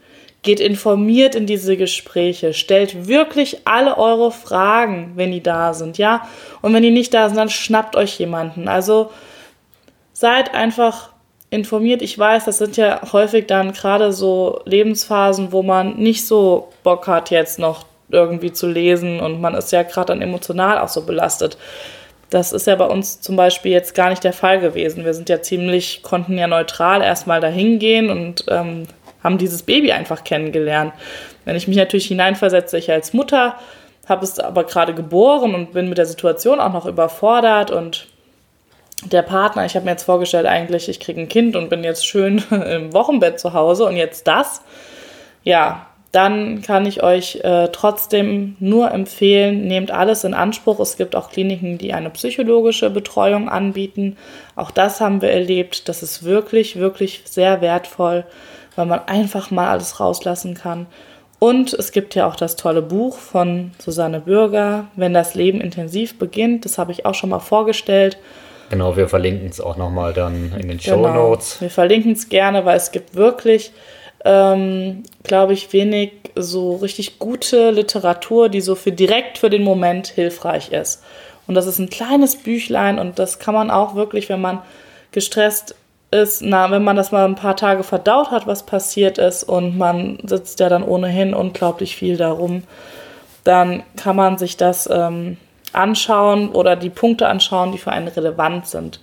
Geht 0.41 0.59
informiert 0.59 1.35
in 1.35 1.45
diese 1.45 1.75
Gespräche, 1.75 2.53
stellt 2.53 3.07
wirklich 3.07 3.61
alle 3.65 3.97
eure 3.97 4.31
Fragen, 4.31 5.13
wenn 5.15 5.31
die 5.31 5.43
da 5.43 5.73
sind, 5.73 5.97
ja? 5.97 6.27
Und 6.61 6.73
wenn 6.73 6.83
die 6.83 6.91
nicht 6.91 7.13
da 7.13 7.27
sind, 7.27 7.37
dann 7.37 7.49
schnappt 7.49 7.95
euch 7.95 8.17
jemanden. 8.19 8.67
Also 8.67 9.11
seid 10.13 10.53
einfach 10.53 11.09
informiert. 11.49 12.01
Ich 12.01 12.17
weiß, 12.17 12.45
das 12.45 12.57
sind 12.57 12.77
ja 12.77 13.01
häufig 13.11 13.47
dann 13.47 13.73
gerade 13.73 14.11
so 14.13 14.61
Lebensphasen, 14.65 15.51
wo 15.51 15.63
man 15.63 15.97
nicht 15.97 16.25
so 16.25 16.69
Bock 16.83 17.07
hat, 17.07 17.31
jetzt 17.31 17.59
noch 17.59 17.85
irgendwie 18.09 18.51
zu 18.51 18.67
lesen 18.67 19.19
und 19.19 19.39
man 19.39 19.53
ist 19.53 19.71
ja 19.71 19.83
gerade 19.83 20.07
dann 20.07 20.21
emotional 20.21 20.79
auch 20.79 20.89
so 20.89 21.03
belastet. 21.05 21.57
Das 22.29 22.53
ist 22.53 22.67
ja 22.67 22.75
bei 22.75 22.85
uns 22.85 23.21
zum 23.21 23.35
Beispiel 23.35 23.71
jetzt 23.71 23.95
gar 23.95 24.09
nicht 24.09 24.23
der 24.23 24.33
Fall 24.33 24.59
gewesen. 24.59 25.03
Wir 25.03 25.13
sind 25.13 25.29
ja 25.29 25.41
ziemlich, 25.41 26.03
konnten 26.03 26.37
ja 26.37 26.47
neutral 26.47 27.01
erstmal 27.01 27.41
dahin 27.41 27.79
gehen 27.79 28.09
und 28.09 28.45
ähm, 28.49 28.87
haben 29.23 29.37
dieses 29.37 29.63
Baby 29.63 29.91
einfach 29.91 30.23
kennengelernt. 30.23 30.93
Wenn 31.45 31.55
ich 31.55 31.67
mich 31.67 31.77
natürlich 31.77 32.07
hineinversetze, 32.07 32.77
ich 32.77 32.91
als 32.91 33.13
Mutter 33.13 33.55
habe 34.07 34.23
es 34.23 34.39
aber 34.39 34.63
gerade 34.63 34.93
geboren 34.93 35.53
und 35.53 35.73
bin 35.73 35.89
mit 35.89 35.97
der 35.97 36.05
Situation 36.05 36.59
auch 36.59 36.73
noch 36.73 36.85
überfordert 36.85 37.71
und 37.71 38.07
der 39.05 39.21
Partner, 39.21 39.65
ich 39.65 39.75
habe 39.75 39.85
mir 39.85 39.91
jetzt 39.91 40.03
vorgestellt, 40.03 40.45
eigentlich, 40.45 40.89
ich 40.89 40.99
kriege 40.99 41.21
ein 41.21 41.29
Kind 41.29 41.55
und 41.55 41.69
bin 41.69 41.83
jetzt 41.83 42.05
schön 42.05 42.43
im 42.51 42.93
Wochenbett 42.93 43.39
zu 43.39 43.53
Hause 43.53 43.85
und 43.85 43.95
jetzt 43.95 44.27
das. 44.27 44.61
Ja, 45.43 45.85
dann 46.11 46.63
kann 46.63 46.87
ich 46.87 47.03
euch 47.03 47.39
äh, 47.43 47.69
trotzdem 47.71 48.55
nur 48.59 48.91
empfehlen, 48.91 49.67
nehmt 49.67 49.91
alles 49.91 50.23
in 50.23 50.33
Anspruch. 50.33 50.79
Es 50.79 50.97
gibt 50.97 51.15
auch 51.15 51.29
Kliniken, 51.29 51.77
die 51.77 51.93
eine 51.93 52.09
psychologische 52.09 52.89
Betreuung 52.89 53.47
anbieten. 53.47 54.17
Auch 54.55 54.71
das 54.71 55.01
haben 55.01 55.21
wir 55.21 55.29
erlebt. 55.29 55.87
Das 55.87 56.01
ist 56.01 56.23
wirklich, 56.23 56.77
wirklich 56.77 57.21
sehr 57.25 57.61
wertvoll 57.61 58.25
weil 58.79 58.85
man 58.85 59.01
einfach 59.07 59.51
mal 59.51 59.67
alles 59.67 59.99
rauslassen 59.99 60.53
kann. 60.53 60.87
Und 61.37 61.73
es 61.73 61.91
gibt 61.91 62.15
ja 62.15 62.25
auch 62.25 62.37
das 62.37 62.55
tolle 62.55 62.81
Buch 62.81 63.17
von 63.17 63.71
Susanne 63.77 64.21
Bürger, 64.21 64.87
Wenn 64.95 65.13
das 65.13 65.35
Leben 65.35 65.59
intensiv 65.59 66.17
beginnt. 66.17 66.63
Das 66.63 66.77
habe 66.77 66.93
ich 66.93 67.05
auch 67.05 67.13
schon 67.13 67.29
mal 67.29 67.39
vorgestellt. 67.39 68.17
Genau, 68.69 68.95
wir 68.95 69.09
verlinken 69.09 69.49
es 69.49 69.59
auch 69.59 69.75
nochmal 69.75 70.13
dann 70.13 70.53
in 70.57 70.69
den 70.69 70.79
Show 70.79 70.95
genau. 70.95 71.29
Notes. 71.29 71.59
Wir 71.59 71.69
verlinken 71.69 72.13
es 72.13 72.29
gerne, 72.29 72.63
weil 72.63 72.77
es 72.77 72.91
gibt 72.91 73.15
wirklich, 73.15 73.73
ähm, 74.23 75.03
glaube 75.23 75.51
ich, 75.51 75.73
wenig 75.73 76.11
so 76.35 76.77
richtig 76.77 77.19
gute 77.19 77.71
Literatur, 77.71 78.47
die 78.47 78.61
so 78.61 78.75
für 78.75 78.93
direkt 78.93 79.39
für 79.39 79.49
den 79.49 79.63
Moment 79.63 80.07
hilfreich 80.07 80.71
ist. 80.71 81.03
Und 81.47 81.55
das 81.55 81.67
ist 81.67 81.79
ein 81.79 81.89
kleines 81.89 82.37
Büchlein 82.37 82.97
und 82.97 83.19
das 83.19 83.39
kann 83.39 83.53
man 83.53 83.71
auch 83.71 83.95
wirklich, 83.95 84.29
wenn 84.29 84.39
man 84.39 84.61
gestresst 85.11 85.75
ist, 86.11 86.41
na, 86.41 86.71
wenn 86.71 86.83
man 86.83 86.95
das 86.95 87.11
mal 87.11 87.25
ein 87.25 87.35
paar 87.35 87.55
Tage 87.55 87.83
verdaut 87.83 88.31
hat, 88.31 88.47
was 88.47 88.63
passiert 88.63 89.17
ist 89.17 89.43
und 89.43 89.77
man 89.77 90.17
sitzt 90.23 90.59
ja 90.59 90.69
dann 90.69 90.83
ohnehin 90.83 91.33
unglaublich 91.33 91.95
viel 91.95 92.17
darum, 92.17 92.63
dann 93.43 93.83
kann 93.95 94.15
man 94.15 94.37
sich 94.37 94.57
das 94.57 94.89
ähm, 94.91 95.37
anschauen 95.71 96.49
oder 96.49 96.75
die 96.75 96.89
Punkte 96.89 97.27
anschauen, 97.27 97.71
die 97.71 97.77
für 97.77 97.91
einen 97.91 98.07
relevant 98.07 98.67
sind. 98.67 98.99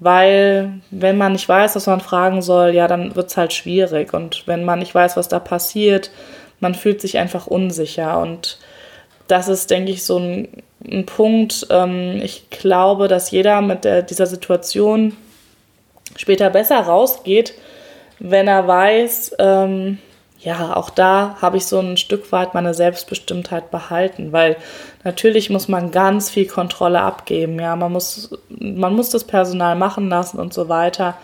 Weil, 0.00 0.74
wenn 0.90 1.18
man 1.18 1.32
nicht 1.32 1.48
weiß, 1.48 1.74
was 1.74 1.86
man 1.86 2.00
fragen 2.00 2.40
soll, 2.40 2.70
ja, 2.70 2.86
dann 2.86 3.16
wird 3.16 3.30
es 3.30 3.36
halt 3.36 3.52
schwierig. 3.52 4.14
Und 4.14 4.46
wenn 4.46 4.64
man 4.64 4.78
nicht 4.78 4.94
weiß, 4.94 5.16
was 5.16 5.28
da 5.28 5.40
passiert, 5.40 6.12
man 6.60 6.74
fühlt 6.74 7.00
sich 7.00 7.18
einfach 7.18 7.48
unsicher. 7.48 8.20
Und 8.20 8.58
das 9.26 9.48
ist, 9.48 9.70
denke 9.70 9.90
ich, 9.90 10.04
so 10.04 10.18
ein, 10.18 10.48
ein 10.88 11.04
Punkt. 11.04 11.66
Ähm, 11.70 12.20
ich 12.22 12.48
glaube, 12.48 13.08
dass 13.08 13.32
jeder 13.32 13.60
mit 13.60 13.84
der, 13.84 14.02
dieser 14.02 14.26
Situation 14.26 15.16
später 16.18 16.50
besser 16.50 16.80
rausgeht, 16.80 17.54
wenn 18.18 18.48
er 18.48 18.66
weiß, 18.66 19.36
ähm, 19.38 19.98
ja, 20.40 20.76
auch 20.76 20.90
da 20.90 21.36
habe 21.40 21.56
ich 21.56 21.66
so 21.66 21.80
ein 21.80 21.96
Stück 21.96 22.30
weit 22.30 22.54
meine 22.54 22.74
Selbstbestimmtheit 22.74 23.70
behalten, 23.70 24.32
weil 24.32 24.56
natürlich 25.02 25.50
muss 25.50 25.68
man 25.68 25.90
ganz 25.90 26.30
viel 26.30 26.46
Kontrolle 26.46 27.00
abgeben, 27.00 27.58
ja, 27.58 27.74
man 27.74 27.92
muss, 27.92 28.30
man 28.48 28.94
muss 28.94 29.10
das 29.10 29.24
Personal 29.24 29.74
machen 29.74 30.08
lassen 30.08 30.38
und 30.38 30.52
so 30.52 30.68
weiter. 30.68 31.16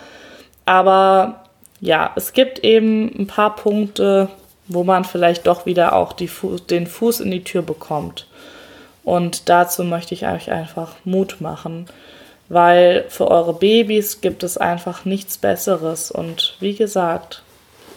Aber 0.64 1.44
ja, 1.80 2.12
es 2.16 2.33
gibt 2.33 2.61
eben 2.61 3.14
ein 3.18 3.26
paar 3.26 3.54
Punkte, 3.54 4.28
wo 4.66 4.83
man 4.83 5.04
vielleicht 5.04 5.46
doch 5.46 5.66
wieder 5.66 5.94
auch 5.94 6.14
Fu 6.26 6.57
den 6.57 6.87
Fuß 6.87 7.20
in 7.20 7.30
die 7.30 7.44
Tür 7.44 7.62
bekommt. 7.62 8.26
Und 9.04 9.48
dazu 9.50 9.85
möchte 9.85 10.14
ich 10.14 10.26
euch 10.26 10.50
einfach 10.50 10.96
Mut 11.04 11.37
machen 11.40 11.87
weil 12.48 13.04
für 13.09 13.30
eure 13.30 13.54
Babys 13.54 14.20
gibt 14.20 14.42
es 14.42 14.57
einfach 14.59 15.04
nichts 15.04 15.38
Besseres. 15.38 16.11
Und 16.11 16.57
wie 16.61 16.74
gesagt, 16.74 17.42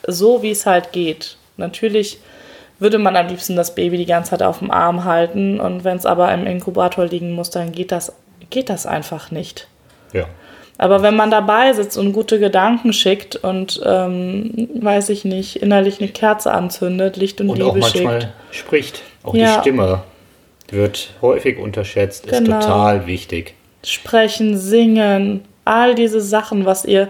so 0.08 0.42
wie 0.44 0.52
es 0.52 0.66
halt 0.66 0.92
geht, 0.92 1.38
Natürlich 1.60 2.20
würde 2.80 3.00
man 3.00 3.16
am 3.16 3.28
liebsten 3.28 3.56
das 3.56 3.74
Baby 3.74 3.98
die 3.98 4.06
ganze 4.06 4.30
Zeit 4.32 4.44
auf 4.44 4.60
dem 4.60 4.70
Arm 4.70 5.04
halten 5.06 5.60
und 5.60 5.84
wenn 5.84 5.98
es 5.98 6.06
aber 6.06 6.32
im 6.32 6.46
Inkubator 6.46 7.06
liegen 7.06 7.32
muss, 7.32 7.50
dann 7.50 7.72
geht 7.72 7.92
das, 7.92 8.14
geht 8.52 8.70
das 8.70 8.86
einfach 8.86 9.32
nicht. 9.32 9.68
Ja. 10.14 10.26
Aber 10.78 11.02
wenn 11.02 11.16
man 11.16 11.32
dabei 11.32 11.74
sitzt 11.74 11.98
und 11.98 12.14
gute 12.14 12.40
Gedanken 12.40 12.94
schickt 12.94 13.36
und, 13.38 13.82
ähm, 13.84 14.70
weiß 14.80 15.10
ich 15.10 15.26
nicht, 15.26 15.56
innerlich 15.64 16.00
eine 16.00 16.10
Kerze 16.10 16.52
anzündet, 16.52 17.18
Licht 17.18 17.42
und, 17.42 17.50
Und 17.50 17.58
Liebe 17.58 17.72
auch 17.72 17.76
manchmal 17.76 18.22
schickt. 18.22 18.34
spricht. 18.52 19.02
Auch 19.24 19.34
Ja. 19.34 19.56
die 19.56 19.62
Stimme 19.62 20.04
wird 20.70 21.10
häufig 21.24 21.58
unterschätzt, 21.58 22.28
ist 22.28 22.44
Genau. 22.44 22.60
total 22.60 23.08
wichtig. 23.08 23.56
Sprechen, 23.88 24.58
singen, 24.58 25.46
all 25.66 25.96
diese 25.96 26.22
Sachen, 26.22 26.66
was 26.66 26.86
ihr 26.86 27.10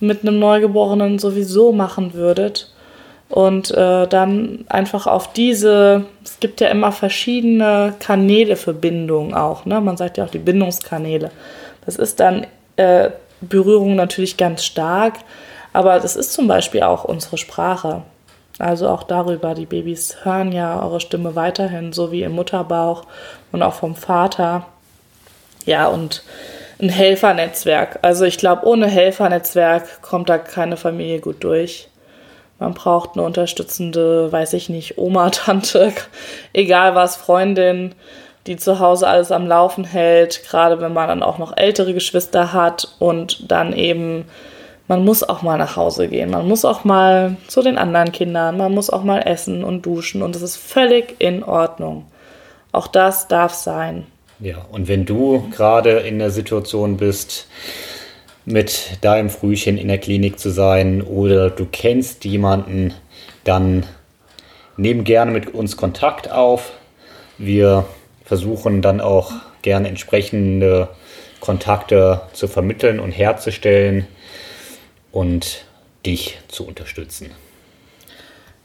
mit 0.00 0.22
einem 0.22 0.38
Neugeborenen 0.38 1.18
sowieso 1.18 1.72
machen 1.72 2.14
würdet. 2.14 2.72
Und 3.28 3.72
äh, 3.72 4.06
dann 4.06 4.64
einfach 4.68 5.08
auf 5.08 5.32
diese, 5.32 6.04
es 6.24 6.38
gibt 6.38 6.60
ja 6.60 6.68
immer 6.68 6.92
verschiedene 6.92 7.94
Kanäle 7.98 8.54
für 8.54 8.72
Bindung 8.72 9.34
auch, 9.34 9.64
ne? 9.64 9.80
Man 9.80 9.96
sagt 9.96 10.16
ja 10.16 10.24
auch 10.24 10.30
die 10.30 10.38
Bindungskanäle. 10.38 11.32
Das 11.84 11.96
ist 11.96 12.20
dann 12.20 12.46
äh, 12.76 13.10
Berührung 13.40 13.96
natürlich 13.96 14.36
ganz 14.36 14.64
stark, 14.64 15.14
aber 15.72 15.98
das 15.98 16.14
ist 16.14 16.32
zum 16.32 16.46
Beispiel 16.46 16.82
auch 16.82 17.02
unsere 17.04 17.36
Sprache. 17.36 18.02
Also 18.58 18.88
auch 18.88 19.02
darüber, 19.02 19.54
die 19.54 19.66
Babys 19.66 20.18
hören 20.22 20.52
ja 20.52 20.80
eure 20.82 21.00
Stimme 21.00 21.34
weiterhin, 21.34 21.92
so 21.92 22.12
wie 22.12 22.22
im 22.22 22.32
Mutterbauch 22.32 23.04
und 23.50 23.62
auch 23.62 23.74
vom 23.74 23.94
Vater. 23.96 24.66
Ja, 25.66 25.88
und 25.88 26.22
ein 26.80 26.88
Helfernetzwerk. 26.88 27.98
Also 28.02 28.24
ich 28.24 28.38
glaube, 28.38 28.66
ohne 28.66 28.86
Helfernetzwerk 28.86 30.00
kommt 30.02 30.28
da 30.28 30.38
keine 30.38 30.76
Familie 30.76 31.20
gut 31.20 31.42
durch. 31.44 31.88
Man 32.58 32.72
braucht 32.72 33.14
eine 33.14 33.22
unterstützende, 33.22 34.32
weiß 34.32 34.54
ich 34.54 34.68
nicht, 34.68 34.96
Oma, 34.96 35.30
Tante, 35.30 35.92
egal 36.52 36.94
was, 36.94 37.16
Freundin, 37.16 37.94
die 38.46 38.56
zu 38.56 38.78
Hause 38.78 39.08
alles 39.08 39.32
am 39.32 39.46
Laufen 39.46 39.84
hält, 39.84 40.44
gerade 40.48 40.80
wenn 40.80 40.92
man 40.92 41.08
dann 41.08 41.22
auch 41.22 41.38
noch 41.38 41.56
ältere 41.56 41.92
Geschwister 41.92 42.52
hat 42.52 42.94
und 42.98 43.50
dann 43.50 43.72
eben, 43.72 44.26
man 44.86 45.04
muss 45.04 45.28
auch 45.28 45.42
mal 45.42 45.58
nach 45.58 45.76
Hause 45.76 46.06
gehen, 46.08 46.30
man 46.30 46.46
muss 46.46 46.64
auch 46.64 46.84
mal 46.84 47.36
zu 47.48 47.60
den 47.62 47.76
anderen 47.76 48.12
Kindern, 48.12 48.56
man 48.56 48.72
muss 48.72 48.88
auch 48.88 49.02
mal 49.02 49.18
essen 49.18 49.64
und 49.64 49.84
duschen 49.84 50.22
und 50.22 50.34
das 50.34 50.42
ist 50.42 50.56
völlig 50.56 51.16
in 51.18 51.42
Ordnung. 51.42 52.06
Auch 52.70 52.86
das 52.86 53.26
darf 53.26 53.52
sein. 53.52 54.06
Ja, 54.38 54.66
und 54.70 54.86
wenn 54.88 55.06
du 55.06 55.48
gerade 55.50 56.00
in 56.00 56.18
der 56.18 56.30
Situation 56.30 56.98
bist, 56.98 57.46
mit 58.44 58.98
deinem 59.00 59.30
Frühchen 59.30 59.76
in 59.76 59.88
der 59.88 59.98
Klinik 59.98 60.38
zu 60.38 60.50
sein 60.50 61.02
oder 61.02 61.50
du 61.50 61.66
kennst 61.70 62.24
jemanden, 62.24 62.94
dann 63.44 63.84
nimm 64.76 65.04
gerne 65.04 65.32
mit 65.32 65.52
uns 65.52 65.76
Kontakt 65.76 66.30
auf. 66.30 66.72
Wir 67.38 67.86
versuchen 68.24 68.82
dann 68.82 69.00
auch 69.00 69.32
gerne 69.62 69.88
entsprechende 69.88 70.88
Kontakte 71.40 72.22
zu 72.32 72.46
vermitteln 72.46 73.00
und 73.00 73.10
herzustellen 73.12 74.06
und 75.12 75.64
dich 76.04 76.38
zu 76.48 76.66
unterstützen. 76.66 77.30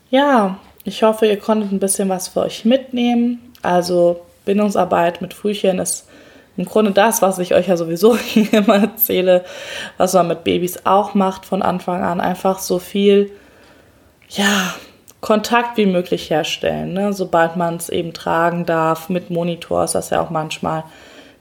Ja, 0.09 0.59
ich 0.83 1.01
hoffe, 1.03 1.25
ihr 1.25 1.39
konntet 1.39 1.71
ein 1.71 1.79
bisschen 1.79 2.09
was 2.09 2.27
für 2.27 2.41
euch 2.41 2.65
mitnehmen. 2.65 3.39
Also 3.61 4.21
Bindungsarbeit 4.45 5.21
mit 5.21 5.33
Frühchen 5.33 5.79
ist 5.79 6.07
im 6.57 6.65
Grunde 6.65 6.91
das, 6.91 7.21
was 7.21 7.39
ich 7.39 7.53
euch 7.53 7.67
ja 7.67 7.77
sowieso 7.77 8.17
immer 8.51 8.75
erzähle, 8.75 9.43
was 9.97 10.13
man 10.13 10.27
mit 10.27 10.43
Babys 10.43 10.85
auch 10.85 11.13
macht 11.13 11.45
von 11.45 11.61
Anfang 11.61 12.03
an. 12.03 12.19
Einfach 12.19 12.59
so 12.59 12.79
viel, 12.79 13.31
ja, 14.29 14.73
Kontakt 15.21 15.77
wie 15.77 15.85
möglich 15.85 16.29
herstellen. 16.31 16.93
Ne? 16.93 17.13
Sobald 17.13 17.55
man 17.55 17.75
es 17.75 17.89
eben 17.89 18.11
tragen 18.11 18.65
darf, 18.65 19.07
mit 19.07 19.29
Monitor 19.29 19.83
ist 19.83 19.93
das 19.93 20.09
ja 20.09 20.19
auch 20.19 20.31
manchmal, 20.31 20.83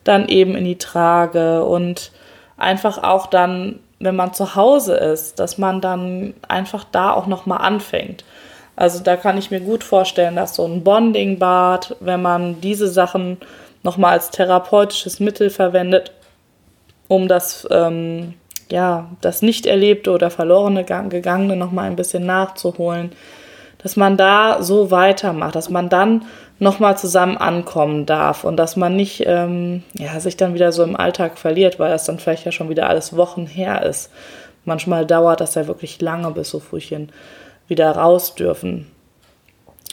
dann 0.04 0.28
eben 0.28 0.54
in 0.54 0.64
die 0.64 0.78
Trage 0.78 1.64
und 1.64 2.12
einfach 2.58 3.02
auch 3.02 3.26
dann, 3.26 3.80
wenn 3.98 4.16
man 4.16 4.34
zu 4.34 4.54
Hause 4.54 4.94
ist, 4.94 5.40
dass 5.40 5.56
man 5.56 5.80
dann 5.80 6.34
einfach 6.46 6.84
da 6.92 7.12
auch 7.12 7.26
nochmal 7.26 7.62
anfängt. 7.62 8.24
Also 8.80 9.02
da 9.02 9.16
kann 9.16 9.36
ich 9.36 9.50
mir 9.50 9.60
gut 9.60 9.84
vorstellen, 9.84 10.36
dass 10.36 10.54
so 10.54 10.64
ein 10.64 10.82
Bonding-Bad, 10.82 11.96
wenn 12.00 12.22
man 12.22 12.62
diese 12.62 12.88
Sachen 12.88 13.36
nochmal 13.82 14.12
als 14.12 14.30
therapeutisches 14.30 15.20
Mittel 15.20 15.50
verwendet, 15.50 16.12
um 17.06 17.28
das, 17.28 17.68
ähm, 17.70 18.32
ja, 18.70 19.10
das 19.20 19.42
nicht 19.42 19.66
erlebte 19.66 20.12
oder 20.12 20.30
verlorene 20.30 20.84
Gang- 20.84 21.10
Gegangene 21.10 21.56
nochmal 21.56 21.90
ein 21.90 21.96
bisschen 21.96 22.24
nachzuholen, 22.24 23.12
dass 23.82 23.96
man 23.96 24.16
da 24.16 24.62
so 24.62 24.90
weitermacht, 24.90 25.56
dass 25.56 25.68
man 25.68 25.90
dann 25.90 26.24
nochmal 26.58 26.96
zusammen 26.96 27.36
ankommen 27.36 28.06
darf 28.06 28.44
und 28.44 28.56
dass 28.56 28.76
man 28.76 28.96
nicht 28.96 29.24
ähm, 29.26 29.82
ja, 29.92 30.18
sich 30.20 30.38
dann 30.38 30.54
wieder 30.54 30.72
so 30.72 30.82
im 30.84 30.96
Alltag 30.96 31.36
verliert, 31.36 31.78
weil 31.78 31.90
das 31.90 32.04
dann 32.04 32.18
vielleicht 32.18 32.46
ja 32.46 32.52
schon 32.52 32.70
wieder 32.70 32.88
alles 32.88 33.14
Wochen 33.14 33.44
her 33.44 33.82
ist. 33.82 34.10
Manchmal 34.64 35.04
dauert 35.04 35.42
das 35.42 35.54
ja 35.54 35.66
wirklich 35.66 36.00
lange, 36.00 36.30
bis 36.30 36.48
so 36.48 36.60
Frühchen 36.60 37.12
wieder 37.70 37.90
raus 37.92 38.34
dürfen. 38.34 38.90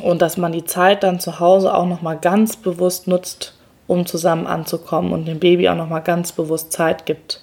Und 0.02 0.22
dass 0.22 0.38
man 0.38 0.52
die 0.52 0.66
Zeit 0.66 1.04
dann 1.04 1.20
zu 1.20 1.40
Hause 1.40 1.74
auch 1.74 1.86
nochmal 1.86 2.18
ganz 2.18 2.58
bewusst 2.58 3.08
nutzt, 3.08 3.58
um 3.88 4.06
zusammen 4.06 4.46
anzukommen 4.46 5.14
und 5.14 5.26
dem 5.26 5.40
Baby 5.40 5.70
auch 5.70 5.76
nochmal 5.76 6.04
ganz 6.04 6.34
bewusst 6.34 6.72
Zeit 6.72 7.06
gibt, 7.06 7.42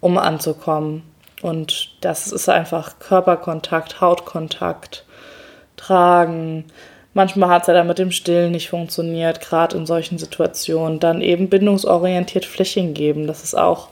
um 0.00 0.18
anzukommen. 0.18 1.02
Und 1.42 1.96
das 2.02 2.30
ist 2.30 2.48
einfach 2.48 2.98
Körperkontakt, 2.98 4.00
Hautkontakt, 4.00 5.04
Tragen. 5.76 6.66
Manchmal 7.14 7.48
hat 7.48 7.62
es 7.62 7.68
ja 7.68 7.74
dann 7.74 7.86
mit 7.86 7.98
dem 7.98 8.12
Stillen 8.12 8.52
nicht 8.52 8.68
funktioniert, 8.68 9.40
gerade 9.40 9.76
in 9.76 9.86
solchen 9.86 10.18
Situationen. 10.18 11.00
Dann 11.00 11.22
eben 11.22 11.48
bindungsorientiert 11.48 12.44
Flächen 12.44 12.94
geben. 12.94 13.26
Das 13.26 13.42
ist 13.42 13.56
auch 13.56 13.88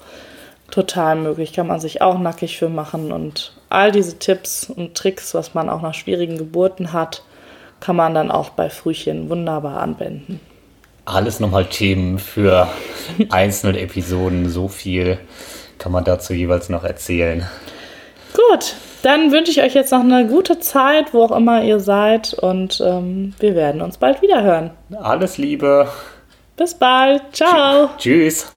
total 0.70 1.16
möglich. 1.16 1.52
Kann 1.52 1.66
man 1.66 1.80
sich 1.80 2.02
auch 2.02 2.18
nackig 2.18 2.58
für 2.58 2.68
machen. 2.68 3.10
Und 3.10 3.57
all 3.70 3.92
diese 3.92 4.18
Tipps 4.18 4.70
und 4.70 4.94
Tricks, 4.94 5.34
was 5.34 5.54
man 5.54 5.68
auch 5.68 5.82
nach 5.82 5.94
schwierigen 5.94 6.38
Geburten 6.38 6.92
hat, 6.92 7.22
kann 7.80 7.96
man 7.96 8.14
dann 8.14 8.30
auch 8.30 8.50
bei 8.50 8.70
Frühchen 8.70 9.28
wunderbar 9.28 9.80
anwenden. 9.80 10.40
Alles 11.04 11.40
nochmal 11.40 11.66
Themen 11.66 12.18
für 12.18 12.68
einzelne 13.30 13.80
Episoden. 13.80 14.48
So 14.48 14.68
viel 14.68 15.18
kann 15.78 15.92
man 15.92 16.04
dazu 16.04 16.34
jeweils 16.34 16.68
noch 16.68 16.84
erzählen. 16.84 17.46
Gut, 18.34 18.74
dann 19.02 19.32
wünsche 19.32 19.50
ich 19.50 19.62
euch 19.62 19.74
jetzt 19.74 19.92
noch 19.92 20.00
eine 20.00 20.26
gute 20.26 20.58
Zeit, 20.58 21.14
wo 21.14 21.22
auch 21.22 21.36
immer 21.36 21.62
ihr 21.62 21.80
seid. 21.80 22.34
Und 22.34 22.82
ähm, 22.84 23.34
wir 23.38 23.54
werden 23.54 23.80
uns 23.80 23.96
bald 23.96 24.22
wieder 24.22 24.42
hören. 24.42 24.70
Alles 25.00 25.38
Liebe. 25.38 25.88
Bis 26.56 26.74
bald. 26.74 27.22
Ciao. 27.32 27.90
Tschüss. 27.96 28.46